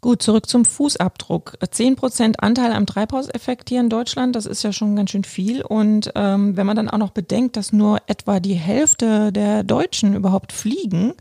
Gut, 0.00 0.22
zurück 0.22 0.48
zum 0.48 0.64
Fußabdruck. 0.64 1.58
Zehn 1.70 1.96
Prozent 1.96 2.40
Anteil 2.40 2.72
am 2.72 2.86
Treibhauseffekt 2.86 3.68
hier 3.68 3.80
in 3.80 3.88
Deutschland, 3.88 4.36
das 4.36 4.46
ist 4.46 4.62
ja 4.62 4.72
schon 4.72 4.96
ganz 4.96 5.10
schön 5.10 5.24
viel. 5.24 5.62
Und 5.62 6.12
ähm, 6.14 6.56
wenn 6.56 6.66
man 6.66 6.76
dann 6.76 6.88
auch 6.88 6.98
noch 6.98 7.10
bedenkt, 7.10 7.56
dass 7.56 7.72
nur 7.72 7.98
etwa 8.06 8.40
die 8.40 8.54
Hälfte 8.54 9.32
der 9.32 9.64
Deutschen 9.64 10.14
überhaupt 10.14 10.52
fliegen, 10.52 11.14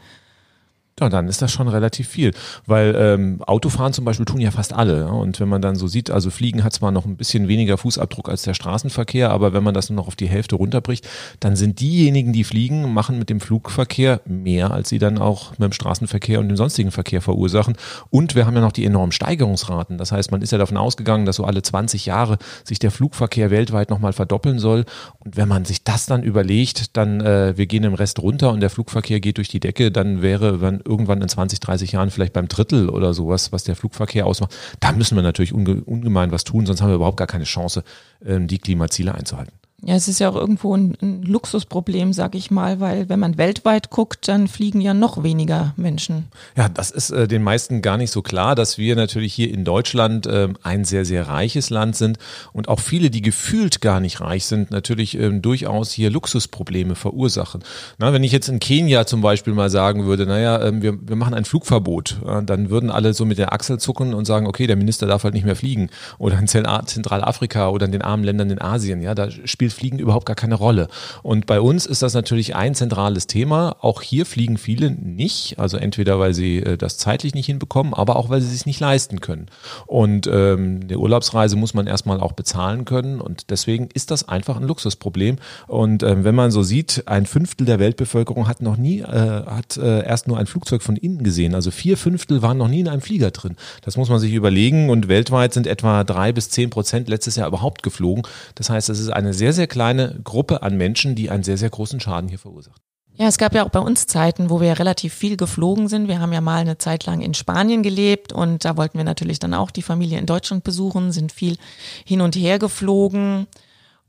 ja, 1.00 1.10
dann 1.10 1.28
ist 1.28 1.44
das 1.44 1.52
schon 1.52 1.68
relativ 1.68 2.08
viel, 2.08 2.34
weil 2.66 2.96
ähm, 2.98 3.44
Autofahren 3.44 3.94
zum 3.94 4.04
Beispiel 4.04 4.26
tun 4.26 4.42
ja 4.42 4.50
fast 4.50 4.74
alle. 4.74 5.02
Ja? 5.02 5.10
Und 5.10 5.40
wenn 5.40 5.48
man 5.48 5.62
dann 5.62 5.76
so 5.76 5.88
sieht, 5.88 6.10
also 6.10 6.32
Fliegen 6.32 6.64
hat 6.64 6.74
zwar 6.74 6.92
noch 6.92 7.06
ein 7.06 7.18
bisschen 7.18 7.48
weniger 7.48 7.78
Fußabdruck 7.78 8.30
als 8.30 8.42
der 8.42 8.56
Straßenverkehr, 8.56 9.30
aber 9.30 9.54
wenn 9.54 9.64
man 9.64 9.76
das 9.76 9.92
nur 9.92 9.98
noch 9.98 10.08
auf 10.08 10.16
die 10.16 10.28
Hälfte 10.28 10.56
runterbricht, 10.56 11.08
dann 11.40 11.56
sind 11.56 11.82
diejenigen, 11.82 12.34
die 12.34 12.44
fliegen, 12.44 12.94
machen 12.94 13.20
mit 13.20 13.30
dem 13.30 13.40
Flugverkehr 13.40 14.22
mehr, 14.26 14.72
als 14.72 14.90
sie 14.90 14.98
dann 14.98 15.20
auch 15.20 15.52
mit 15.52 15.62
dem 15.62 15.72
Straßenverkehr 15.72 16.40
und 16.40 16.48
dem 16.48 16.58
sonstigen 16.58 16.90
Verkehr 16.90 17.22
verursachen. 17.22 17.76
Und 18.10 18.34
wir 18.34 18.48
haben 18.48 18.56
ja 18.56 18.62
noch 18.62 18.72
die 18.72 18.86
enormen 18.86 19.12
Steigerungsraten. 19.12 20.00
Das 20.00 20.12
heißt, 20.12 20.32
man 20.32 20.42
ist 20.42 20.52
ja 20.52 20.58
davon 20.58 20.78
ausgegangen, 20.78 21.28
dass 21.28 21.36
so 21.36 21.44
alle 21.44 21.62
20 21.62 22.08
Jahre 22.08 22.40
sich 22.64 22.80
der 22.80 22.90
Flugverkehr 22.90 23.52
weltweit 23.52 23.92
nochmal 23.92 24.14
verdoppeln 24.14 24.58
soll. 24.58 24.86
Und 25.20 25.38
wenn 25.38 25.48
man 25.48 25.64
sich 25.64 25.84
das 25.84 26.08
dann 26.08 26.24
überlegt, 26.24 26.98
dann 26.98 27.22
äh, 27.22 27.56
wir 27.56 27.68
gehen 27.68 27.84
im 27.84 27.94
Rest 27.94 28.20
runter 28.20 28.52
und 28.52 28.62
der 28.62 28.72
Flugverkehr 28.72 29.20
geht 29.20 29.38
durch 29.38 29.50
die 29.50 29.60
Decke, 29.60 29.92
dann 29.92 30.24
wäre, 30.24 30.60
wenn 30.60 30.82
irgendwann 30.88 31.22
in 31.22 31.30
20, 31.30 31.60
30 31.60 31.92
Jahren 31.92 32.10
vielleicht 32.10 32.34
beim 32.34 32.48
Drittel 32.48 32.90
oder 32.90 33.14
sowas, 33.14 33.52
was 33.52 33.64
der 33.64 33.76
Flugverkehr 33.76 34.26
ausmacht. 34.26 34.56
Da 34.80 34.92
müssen 34.92 35.16
wir 35.16 35.22
natürlich 35.22 35.54
unge 35.54 35.84
ungemein 35.84 36.32
was 36.32 36.44
tun, 36.44 36.66
sonst 36.66 36.82
haben 36.82 36.90
wir 36.90 36.96
überhaupt 36.96 37.18
gar 37.18 37.28
keine 37.28 37.44
Chance, 37.44 37.84
ähm, 38.26 38.48
die 38.48 38.58
Klimaziele 38.58 39.14
einzuhalten. 39.14 39.54
Ja, 39.84 39.94
es 39.94 40.08
ist 40.08 40.18
ja 40.18 40.28
auch 40.28 40.36
irgendwo 40.36 40.76
ein, 40.76 40.98
ein 41.04 41.22
Luxusproblem, 41.22 42.12
sag 42.12 42.34
ich 42.34 42.50
mal, 42.50 42.80
weil 42.80 43.10
wenn 43.10 43.20
man 43.20 43.38
weltweit 43.38 43.92
guckt, 43.92 44.28
dann 44.28 44.48
fliegen 44.48 44.82
ja 44.82 44.96
noch 44.96 45.22
weniger 45.22 45.76
Menschen. 45.78 46.26
Ja, 46.56 46.68
das 46.68 46.90
ist 46.90 47.12
äh, 47.12 47.28
den 47.28 47.44
meisten 47.44 47.84
gar 47.84 47.98
nicht 47.98 48.10
so 48.10 48.24
klar, 48.24 48.56
dass 48.56 48.80
wir 48.80 48.96
natürlich 48.96 49.36
hier 49.36 49.54
in 49.54 49.66
Deutschland 49.66 50.26
äh, 50.26 50.50
ein 50.64 50.84
sehr, 50.84 51.06
sehr 51.06 51.28
reiches 51.28 51.70
Land 51.70 51.96
sind 51.96 52.18
und 52.54 52.70
auch 52.70 52.80
viele, 52.80 53.12
die 53.12 53.22
gefühlt 53.22 53.80
gar 53.80 54.00
nicht 54.00 54.20
reich 54.20 54.48
sind, 54.48 54.72
natürlich 54.72 55.16
ähm, 55.16 55.44
durchaus 55.44 55.92
hier 55.92 56.10
Luxusprobleme 56.10 56.96
verursachen. 56.96 57.64
Na, 58.00 58.12
wenn 58.14 58.24
ich 58.24 58.32
jetzt 58.32 58.50
in 58.50 58.60
Kenia 58.60 59.06
zum 59.06 59.22
Beispiel 59.22 59.54
mal 59.54 59.70
sagen 59.70 60.08
würde, 60.08 60.26
naja, 60.26 60.60
ähm, 60.64 60.82
wir, 60.82 60.98
wir 61.08 61.16
machen 61.16 61.36
ein 61.36 61.46
Flugverbot, 61.46 62.18
äh, 62.26 62.42
dann 62.42 62.72
würden 62.72 62.90
alle 62.90 63.14
so 63.14 63.26
mit 63.26 63.38
der 63.38 63.54
Achsel 63.54 63.78
zucken 63.78 64.16
und 64.16 64.26
sagen, 64.26 64.48
okay, 64.48 64.66
der 64.66 64.76
Minister 64.76 65.06
darf 65.06 65.24
halt 65.24 65.36
nicht 65.36 65.46
mehr 65.46 65.56
fliegen. 65.56 65.92
Oder 66.18 66.40
in 66.40 66.48
Zentralafrika 66.48 67.70
oder 67.70 67.86
in 67.86 67.92
den 67.92 68.02
armen 68.02 68.24
Ländern 68.24 68.50
in 68.50 68.60
Asien, 68.60 69.02
ja, 69.02 69.14
da 69.14 69.30
spielt 69.30 69.67
spielt 69.72 69.88
Fliegen 69.88 70.00
überhaupt 70.00 70.26
gar 70.26 70.36
keine 70.36 70.56
Rolle. 70.56 70.90
Und 71.24 71.46
bei 71.46 71.62
uns 71.62 71.86
ist 71.86 72.02
das 72.02 72.14
natürlich 72.14 72.56
ein 72.56 72.76
zentrales 72.76 73.28
Thema. 73.28 73.78
Auch 73.80 74.02
hier 74.02 74.26
fliegen 74.26 74.58
viele 74.58 74.92
nicht, 74.92 75.60
also 75.60 75.78
entweder 75.78 76.20
weil 76.20 76.34
sie 76.34 76.58
äh, 76.58 76.78
das 76.78 76.98
zeitlich 76.98 77.34
nicht 77.34 77.46
hinbekommen, 77.46 77.94
aber 77.94 78.18
auch 78.18 78.30
weil 78.30 78.42
sie 78.42 78.48
es 78.48 78.54
sich 78.54 78.66
nicht 78.66 78.82
leisten 78.82 79.22
können. 79.22 79.48
Und 79.86 80.28
ähm, 80.28 80.82
eine 80.84 80.98
Urlaubsreise 80.98 81.56
muss 81.56 81.74
man 81.74 81.88
erstmal 81.88 82.20
auch 82.20 82.34
bezahlen 82.34 82.84
können 82.84 83.22
und 83.22 83.50
deswegen 83.50 83.88
ist 83.94 84.12
das 84.12 84.28
einfach 84.28 84.58
ein 84.58 84.64
Luxusproblem. 84.64 85.38
Und 85.68 86.04
ähm, 86.04 86.26
wenn 86.26 86.36
man 86.36 86.52
so 86.52 86.64
sieht, 86.64 87.04
ein 87.06 87.26
Fünftel 87.26 87.66
der 87.66 87.80
Weltbevölkerung 87.80 88.48
hat 88.50 88.62
noch 88.62 88.76
nie, 88.76 89.00
äh, 89.00 89.06
hat 89.06 89.78
äh, 89.78 90.04
erst 90.06 90.28
nur 90.28 90.38
ein 90.38 90.48
Flugzeug 90.48 90.82
von 90.82 90.98
innen 90.98 91.24
gesehen. 91.24 91.56
Also 91.56 91.72
vier 91.72 91.96
Fünftel 91.96 92.42
waren 92.42 92.58
noch 92.58 92.68
nie 92.68 92.82
in 92.82 92.90
einem 92.90 93.02
Flieger 93.02 93.32
drin. 93.32 93.56
Das 93.84 93.96
muss 93.96 94.10
man 94.10 94.20
sich 94.20 94.34
überlegen 94.34 94.90
und 94.90 95.08
weltweit 95.08 95.54
sind 95.54 95.66
etwa 95.66 96.04
drei 96.04 96.34
bis 96.34 96.50
zehn 96.50 96.70
Prozent 96.70 97.08
letztes 97.08 97.38
Jahr 97.38 97.48
überhaupt 97.48 97.84
geflogen. 97.84 98.24
Das 98.56 98.70
heißt, 98.70 98.90
es 98.90 99.00
ist 99.00 99.10
eine 99.10 99.34
sehr, 99.34 99.54
sehr 99.58 99.68
kleine 99.68 100.20
Gruppe 100.24 100.64
an 100.64 100.78
Menschen, 100.78 101.16
die 101.16 101.30
einen 101.30 101.44
sehr, 101.44 101.58
sehr 101.58 101.70
großen 101.70 102.00
Schaden 102.00 102.30
hier 102.30 102.40
verursacht. 102.40 102.82
Ja, 103.20 103.28
es 103.28 103.40
gab 103.40 103.56
ja 103.56 103.66
auch 103.66 103.70
bei 103.70 103.80
uns 103.80 104.06
Zeiten, 104.06 104.52
wo 104.52 104.62
wir 104.62 104.78
relativ 104.78 105.12
viel 105.12 105.38
geflogen 105.38 105.88
sind. 105.88 106.08
Wir 106.08 106.22
haben 106.22 106.34
ja 106.34 106.42
mal 106.42 106.62
eine 106.62 106.78
Zeit 106.78 107.08
lang 107.08 107.22
in 107.22 107.34
Spanien 107.34 107.82
gelebt 107.82 108.32
und 108.32 108.64
da 108.64 108.78
wollten 108.78 109.00
wir 109.00 109.06
natürlich 109.06 109.40
dann 109.40 109.56
auch 109.56 109.72
die 109.72 109.82
Familie 109.82 110.20
in 110.20 110.28
Deutschland 110.28 110.64
besuchen, 110.64 111.12
sind 111.12 111.32
viel 111.32 111.58
hin 112.06 112.22
und 112.22 112.36
her 112.36 112.60
geflogen. 112.60 113.48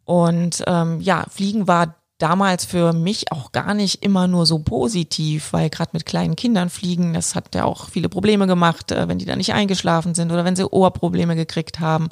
Und 0.05 0.62
ähm, 0.67 1.00
ja, 1.00 1.25
Fliegen 1.31 1.67
war 1.67 1.95
damals 2.19 2.67
für 2.67 2.93
mich 2.93 3.33
auch 3.33 3.52
gar 3.52 3.73
nicht 3.73 4.02
immer 4.05 4.28
nur 4.28 4.45
so 4.45 4.59
positiv, 4.59 5.55
weil 5.55 5.71
gerade 5.71 5.90
mit 5.95 6.05
kleinen 6.05 6.37
Kindern 6.37 6.69
fliegen, 6.69 7.14
das 7.14 7.35
hat 7.35 7.55
ja 7.55 7.64
auch 7.64 7.88
viele 7.88 8.11
Probleme 8.11 8.47
gemacht, 8.47 8.93
äh, 8.93 9.09
wenn 9.09 9.19
die 9.19 9.25
da 9.25 9.37
nicht 9.37 9.55
eingeschlafen 9.55 10.14
sind 10.14 10.31
oder 10.31 10.45
wenn 10.45 10.57
sie 10.57 10.71
Ohrprobleme 10.71 11.35
gekriegt 11.35 11.81
haben. 11.81 12.11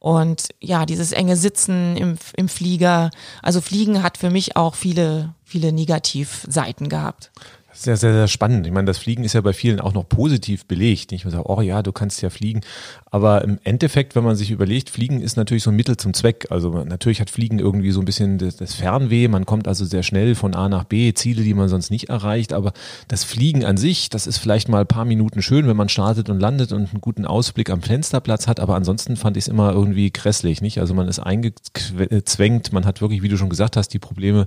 Und 0.00 0.48
ja, 0.60 0.86
dieses 0.86 1.12
enge 1.12 1.36
Sitzen 1.36 1.96
im, 1.96 2.18
im 2.36 2.48
Flieger, 2.48 3.10
also 3.42 3.60
Fliegen 3.60 4.02
hat 4.02 4.16
für 4.16 4.30
mich 4.30 4.56
auch 4.56 4.74
viele, 4.74 5.34
viele 5.44 5.72
Negativseiten 5.72 6.88
gehabt. 6.88 7.32
Sehr, 7.72 7.96
sehr, 7.96 8.12
sehr 8.12 8.28
spannend. 8.28 8.66
Ich 8.66 8.72
meine, 8.72 8.86
das 8.86 8.98
Fliegen 8.98 9.22
ist 9.22 9.34
ja 9.34 9.40
bei 9.40 9.52
vielen 9.52 9.78
auch 9.78 9.92
noch 9.92 10.08
positiv 10.08 10.66
belegt. 10.66 11.12
Nicht 11.12 11.24
man 11.24 11.32
sagt, 11.32 11.48
oh 11.48 11.60
ja, 11.60 11.82
du 11.82 11.92
kannst 11.92 12.20
ja 12.22 12.30
fliegen. 12.30 12.62
Aber 13.10 13.42
im 13.42 13.58
Endeffekt, 13.64 14.14
wenn 14.14 14.24
man 14.24 14.36
sich 14.36 14.50
überlegt, 14.50 14.90
Fliegen 14.90 15.20
ist 15.20 15.36
natürlich 15.36 15.62
so 15.62 15.70
ein 15.70 15.76
Mittel 15.76 15.96
zum 15.96 16.14
Zweck. 16.14 16.46
Also 16.50 16.70
natürlich 16.84 17.20
hat 17.20 17.30
Fliegen 17.30 17.58
irgendwie 17.58 17.90
so 17.90 18.00
ein 18.00 18.04
bisschen 18.04 18.38
das, 18.38 18.56
das 18.56 18.74
Fernweh. 18.74 19.28
Man 19.28 19.46
kommt 19.46 19.66
also 19.66 19.84
sehr 19.84 20.02
schnell 20.02 20.34
von 20.34 20.54
A 20.54 20.68
nach 20.68 20.84
B, 20.84 21.14
Ziele, 21.14 21.42
die 21.42 21.54
man 21.54 21.68
sonst 21.68 21.90
nicht 21.90 22.08
erreicht. 22.08 22.52
Aber 22.52 22.72
das 23.08 23.24
Fliegen 23.24 23.64
an 23.64 23.76
sich, 23.76 24.10
das 24.10 24.26
ist 24.26 24.38
vielleicht 24.38 24.68
mal 24.68 24.80
ein 24.80 24.86
paar 24.86 25.04
Minuten 25.04 25.42
schön, 25.42 25.66
wenn 25.66 25.76
man 25.76 25.88
startet 25.88 26.28
und 26.28 26.40
landet 26.40 26.72
und 26.72 26.90
einen 26.90 27.00
guten 27.00 27.24
Ausblick 27.24 27.70
am 27.70 27.82
Fensterplatz 27.82 28.46
hat. 28.46 28.60
Aber 28.60 28.74
ansonsten 28.74 29.16
fand 29.16 29.36
ich 29.36 29.44
es 29.44 29.48
immer 29.48 29.72
irgendwie 29.72 30.10
grässlich, 30.12 30.60
nicht? 30.60 30.78
Also 30.78 30.94
man 30.94 31.08
ist 31.08 31.18
eingezwängt, 31.18 32.72
man 32.72 32.84
hat 32.84 33.00
wirklich, 33.00 33.22
wie 33.22 33.28
du 33.28 33.36
schon 33.36 33.48
gesagt 33.48 33.76
hast, 33.76 33.88
die 33.88 33.98
Probleme 33.98 34.46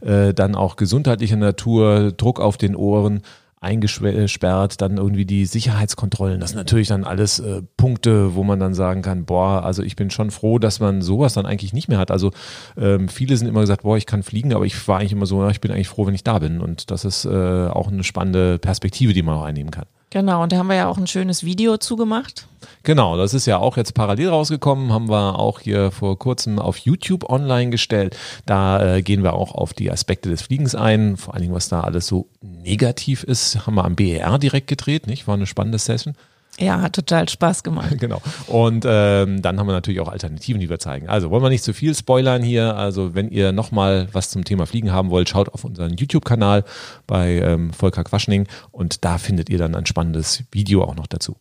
äh, 0.00 0.32
dann 0.32 0.54
auch 0.54 0.76
gesundheitlicher 0.76 1.36
Natur, 1.36 2.12
Druck 2.12 2.40
auf 2.40 2.56
den 2.56 2.76
Ohren 2.76 3.22
eingesperrt, 3.60 4.80
dann 4.80 4.98
irgendwie 4.98 5.24
die 5.24 5.46
Sicherheitskontrollen. 5.46 6.40
Das 6.40 6.50
sind 6.50 6.58
natürlich 6.58 6.88
dann 6.88 7.04
alles 7.04 7.38
äh, 7.38 7.62
Punkte, 7.76 8.34
wo 8.34 8.44
man 8.44 8.60
dann 8.60 8.74
sagen 8.74 9.02
kann, 9.02 9.24
boah, 9.24 9.64
also 9.64 9.82
ich 9.82 9.96
bin 9.96 10.10
schon 10.10 10.30
froh, 10.30 10.58
dass 10.58 10.78
man 10.78 11.00
sowas 11.00 11.34
dann 11.34 11.46
eigentlich 11.46 11.72
nicht 11.72 11.88
mehr 11.88 11.98
hat. 11.98 12.10
Also 12.10 12.32
ähm, 12.76 13.08
viele 13.08 13.36
sind 13.36 13.48
immer 13.48 13.62
gesagt, 13.62 13.82
boah, 13.82 13.96
ich 13.96 14.06
kann 14.06 14.22
fliegen, 14.22 14.52
aber 14.52 14.66
ich 14.66 14.86
war 14.88 14.98
eigentlich 14.98 15.12
immer 15.12 15.26
so, 15.26 15.48
ich 15.48 15.60
bin 15.60 15.70
eigentlich 15.70 15.88
froh, 15.88 16.06
wenn 16.06 16.14
ich 16.14 16.24
da 16.24 16.38
bin. 16.38 16.60
Und 16.60 16.90
das 16.90 17.04
ist 17.04 17.24
äh, 17.24 17.28
auch 17.68 17.88
eine 17.88 18.04
spannende 18.04 18.58
Perspektive, 18.58 19.14
die 19.14 19.22
man 19.22 19.36
auch 19.36 19.44
einnehmen 19.44 19.70
kann. 19.70 19.86
Genau, 20.16 20.42
und 20.42 20.50
da 20.50 20.56
haben 20.56 20.68
wir 20.68 20.76
ja 20.76 20.88
auch 20.88 20.96
ein 20.96 21.06
schönes 21.06 21.44
Video 21.44 21.76
zugemacht. 21.76 22.46
Genau, 22.84 23.18
das 23.18 23.34
ist 23.34 23.44
ja 23.44 23.58
auch 23.58 23.76
jetzt 23.76 23.92
parallel 23.92 24.30
rausgekommen, 24.30 24.90
haben 24.90 25.10
wir 25.10 25.38
auch 25.38 25.60
hier 25.60 25.90
vor 25.90 26.18
kurzem 26.18 26.58
auf 26.58 26.78
YouTube 26.78 27.28
online 27.28 27.68
gestellt. 27.68 28.16
Da 28.46 28.96
äh, 28.96 29.02
gehen 29.02 29.22
wir 29.22 29.34
auch 29.34 29.54
auf 29.54 29.74
die 29.74 29.90
Aspekte 29.90 30.30
des 30.30 30.40
Fliegens 30.40 30.74
ein, 30.74 31.18
vor 31.18 31.34
allen 31.34 31.42
Dingen, 31.42 31.54
was 31.54 31.68
da 31.68 31.82
alles 31.82 32.06
so 32.06 32.30
negativ 32.40 33.24
ist, 33.24 33.66
haben 33.66 33.74
wir 33.74 33.84
am 33.84 33.94
BER 33.94 34.38
direkt 34.38 34.68
gedreht, 34.68 35.06
nicht? 35.06 35.28
War 35.28 35.34
eine 35.34 35.44
spannende 35.44 35.76
Session. 35.76 36.14
Ja, 36.58 36.80
hat 36.80 36.94
total 36.94 37.28
Spaß 37.28 37.62
gemacht. 37.62 37.96
genau. 37.98 38.20
Und 38.46 38.84
ähm, 38.88 39.42
dann 39.42 39.58
haben 39.58 39.66
wir 39.66 39.72
natürlich 39.72 40.00
auch 40.00 40.08
Alternativen, 40.08 40.60
die 40.60 40.70
wir 40.70 40.78
zeigen. 40.78 41.08
Also 41.08 41.30
wollen 41.30 41.42
wir 41.42 41.50
nicht 41.50 41.64
zu 41.64 41.74
viel 41.74 41.94
spoilern 41.94 42.42
hier. 42.42 42.76
Also 42.76 43.14
wenn 43.14 43.28
ihr 43.30 43.52
nochmal 43.52 44.08
was 44.12 44.30
zum 44.30 44.44
Thema 44.44 44.66
Fliegen 44.66 44.92
haben 44.92 45.10
wollt, 45.10 45.28
schaut 45.28 45.50
auf 45.50 45.64
unseren 45.64 45.96
YouTube-Kanal 45.96 46.64
bei 47.06 47.40
ähm, 47.40 47.72
Volker 47.72 48.04
Quaschning 48.04 48.46
und 48.72 49.04
da 49.04 49.18
findet 49.18 49.50
ihr 49.50 49.58
dann 49.58 49.74
ein 49.74 49.86
spannendes 49.86 50.44
Video 50.50 50.82
auch 50.82 50.94
noch 50.94 51.06
dazu. 51.06 51.36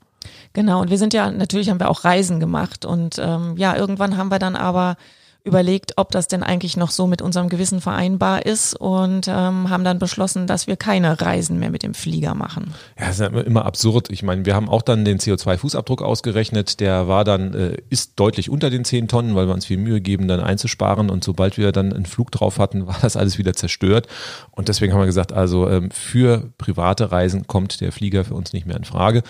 Genau, 0.54 0.82
und 0.82 0.90
wir 0.90 0.98
sind 0.98 1.14
ja, 1.14 1.32
natürlich 1.32 1.70
haben 1.70 1.80
wir 1.80 1.90
auch 1.90 2.04
Reisen 2.04 2.40
gemacht 2.40 2.86
und 2.86 3.18
ähm, 3.20 3.56
ja, 3.58 3.76
irgendwann 3.76 4.18
haben 4.18 4.32
wir 4.32 4.40
dann 4.40 4.56
aber 4.56 4.98
überlegt, 5.46 5.94
ob 5.98 6.12
das 6.12 6.28
denn 6.28 6.44
eigentlich 6.44 6.76
noch 6.76 6.90
so 6.90 7.06
mit 7.06 7.22
unserem 7.22 7.50
Gewissen 7.50 7.80
vereinbar 7.80 8.46
ist 8.46 8.74
und 8.76 9.28
ähm, 9.28 9.70
haben 9.70 9.84
dann 9.84 10.00
beschlossen, 10.00 10.48
dass 10.48 10.66
wir 10.66 10.76
keine 10.76 11.22
Reisen 11.22 11.60
mehr 11.60 11.70
mit 11.70 11.84
dem 11.84 11.94
Flieger 11.94 12.34
machen. 12.34 12.74
Ja, 13.00 13.08
das 13.08 13.20
ist 13.20 13.46
immer 13.46 13.66
absurd. 13.66 14.10
Ich 14.10 14.24
meine, 14.24 14.46
wir 14.46 14.56
haben 14.56 14.68
auch 14.68 14.82
dann 14.82 15.06
den 15.06 15.20
CO2-Fußabdruck 15.20 16.02
ausgerechnet. 16.02 16.80
Der 16.80 17.08
war 17.08 17.24
dann, 17.24 17.54
äh, 17.54 17.78
ist 17.90 18.14
deutlich 18.20 18.50
unter 18.50 18.72
den 18.72 18.84
10 18.84 19.08
Tonnen, 19.08 19.36
weil 19.36 19.48
wir 19.48 19.54
uns 19.54 19.68
viel 19.68 19.78
Mühe 19.78 20.02
geben, 20.02 20.28
dann 20.28 20.40
einzusparen. 20.40 21.12
Und 21.12 21.24
sobald 21.24 21.58
wir 21.58 21.72
dann 21.72 21.94
einen 21.94 22.08
Flug 22.08 22.32
drauf 22.32 22.58
hatten, 22.58 22.88
war 22.88 22.98
das 23.02 23.16
alles 23.16 23.38
wieder 23.38 23.54
zerstört. 23.54 24.08
Und 24.52 24.68
deswegen 24.68 24.94
haben 24.94 25.00
wir 25.02 25.06
gesagt, 25.06 25.32
also 25.32 25.70
ähm, 25.70 25.92
für 25.92 26.52
private 26.58 27.12
Reisen 27.12 27.46
kommt 27.46 27.82
der 27.82 27.92
Flieger 27.92 28.26
für 28.26 28.34
uns 28.34 28.52
nicht 28.52 28.66
mehr 28.66 28.78
in 28.78 28.84
Frage. 28.84 29.22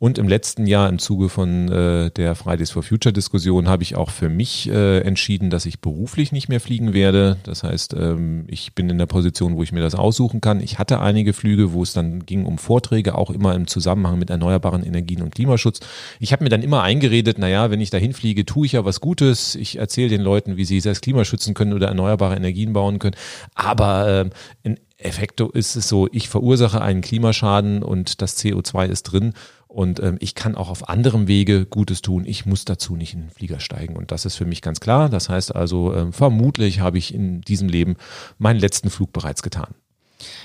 Und 0.00 0.16
im 0.16 0.28
letzten 0.28 0.66
Jahr 0.66 0.88
im 0.88 0.98
Zuge 0.98 1.28
von 1.28 1.70
äh, 1.70 2.10
der 2.10 2.34
Fridays 2.34 2.70
for 2.70 2.82
Future 2.82 3.12
Diskussion 3.12 3.68
habe 3.68 3.82
ich 3.82 3.96
auch 3.96 4.08
für 4.08 4.30
mich 4.30 4.66
äh, 4.70 5.00
entschieden, 5.00 5.50
dass 5.50 5.66
ich 5.66 5.80
beruflich 5.80 6.32
nicht 6.32 6.48
mehr 6.48 6.58
fliegen 6.58 6.94
werde. 6.94 7.36
Das 7.42 7.64
heißt, 7.64 7.92
ähm, 7.92 8.46
ich 8.48 8.74
bin 8.74 8.88
in 8.88 8.96
der 8.96 9.04
Position, 9.04 9.56
wo 9.56 9.62
ich 9.62 9.72
mir 9.72 9.82
das 9.82 9.94
aussuchen 9.94 10.40
kann. 10.40 10.62
Ich 10.62 10.78
hatte 10.78 11.00
einige 11.00 11.34
Flüge, 11.34 11.74
wo 11.74 11.82
es 11.82 11.92
dann 11.92 12.24
ging 12.24 12.46
um 12.46 12.56
Vorträge, 12.56 13.14
auch 13.14 13.28
immer 13.28 13.54
im 13.54 13.66
Zusammenhang 13.66 14.18
mit 14.18 14.30
erneuerbaren 14.30 14.84
Energien 14.84 15.20
und 15.20 15.34
Klimaschutz. 15.34 15.80
Ich 16.18 16.32
habe 16.32 16.44
mir 16.44 16.50
dann 16.50 16.62
immer 16.62 16.82
eingeredet, 16.82 17.36
naja, 17.38 17.70
wenn 17.70 17.82
ich 17.82 17.90
dahin 17.90 18.14
fliege, 18.14 18.46
tue 18.46 18.64
ich 18.64 18.72
ja 18.72 18.86
was 18.86 19.02
Gutes. 19.02 19.54
Ich 19.54 19.76
erzähle 19.76 20.08
den 20.08 20.22
Leuten, 20.22 20.56
wie 20.56 20.64
sie 20.64 20.80
das 20.80 21.02
Klima 21.02 21.26
schützen 21.26 21.52
können 21.52 21.74
oder 21.74 21.88
erneuerbare 21.88 22.36
Energien 22.36 22.72
bauen 22.72 23.00
können. 23.00 23.16
Aber 23.54 24.08
äh, 24.08 24.30
in 24.62 24.78
Effekto 24.96 25.50
ist 25.50 25.76
es 25.76 25.88
so, 25.88 26.08
ich 26.10 26.30
verursache 26.30 26.80
einen 26.80 27.02
Klimaschaden 27.02 27.82
und 27.82 28.22
das 28.22 28.38
CO2 28.38 28.86
ist 28.86 29.02
drin 29.04 29.34
und 29.70 30.00
ähm, 30.00 30.16
ich 30.18 30.34
kann 30.34 30.56
auch 30.56 30.68
auf 30.68 30.88
anderem 30.88 31.28
Wege 31.28 31.64
Gutes 31.64 32.02
tun. 32.02 32.24
Ich 32.26 32.44
muss 32.44 32.64
dazu 32.64 32.96
nicht 32.96 33.14
in 33.14 33.20
den 33.20 33.30
Flieger 33.30 33.60
steigen. 33.60 33.96
Und 33.96 34.10
das 34.10 34.24
ist 34.24 34.34
für 34.34 34.44
mich 34.44 34.62
ganz 34.62 34.80
klar. 34.80 35.08
Das 35.08 35.28
heißt 35.28 35.54
also, 35.54 35.94
ähm, 35.94 36.12
vermutlich 36.12 36.80
habe 36.80 36.98
ich 36.98 37.14
in 37.14 37.40
diesem 37.42 37.68
Leben 37.68 37.96
meinen 38.36 38.58
letzten 38.58 38.90
Flug 38.90 39.12
bereits 39.12 39.42
getan. 39.42 39.76